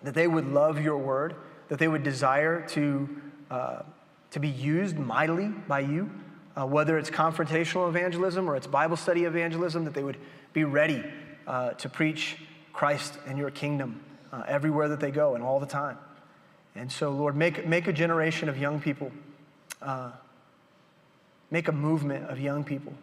[0.03, 1.35] that they would love your word,
[1.69, 3.09] that they would desire to,
[3.51, 3.81] uh,
[4.31, 6.09] to be used mightily by you,
[6.55, 10.17] uh, whether it's confrontational evangelism or it's Bible study evangelism, that they would
[10.53, 11.03] be ready
[11.45, 12.37] uh, to preach
[12.73, 15.97] Christ and your kingdom uh, everywhere that they go and all the time.
[16.75, 19.11] And so, Lord, make, make a generation of young people
[19.81, 20.11] uh,
[21.51, 22.93] make a movement of young people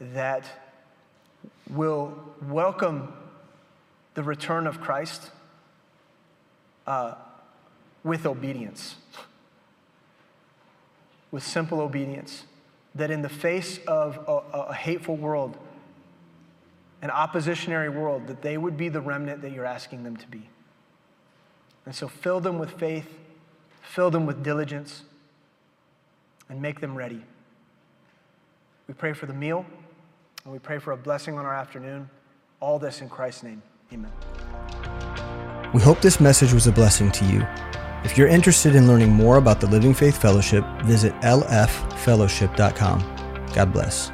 [0.00, 0.44] that
[1.70, 2.18] will
[2.48, 3.12] welcome
[4.14, 5.30] the return of Christ
[6.86, 7.14] uh,
[8.04, 8.96] with obedience,
[11.30, 12.44] with simple obedience.
[12.94, 15.56] That in the face of a, a hateful world,
[17.00, 20.50] an oppositionary world, that they would be the remnant that you're asking them to be.
[21.86, 23.18] And so fill them with faith,
[23.80, 25.04] fill them with diligence,
[26.50, 27.22] and make them ready.
[28.86, 29.64] We pray for the meal,
[30.44, 32.10] and we pray for a blessing on our afternoon.
[32.60, 33.62] All this in Christ's name.
[33.92, 34.12] Amen.
[35.72, 37.46] We hope this message was a blessing to you.
[38.04, 43.00] If you're interested in learning more about the Living Faith Fellowship, visit lffellowship.com.
[43.54, 44.10] God bless.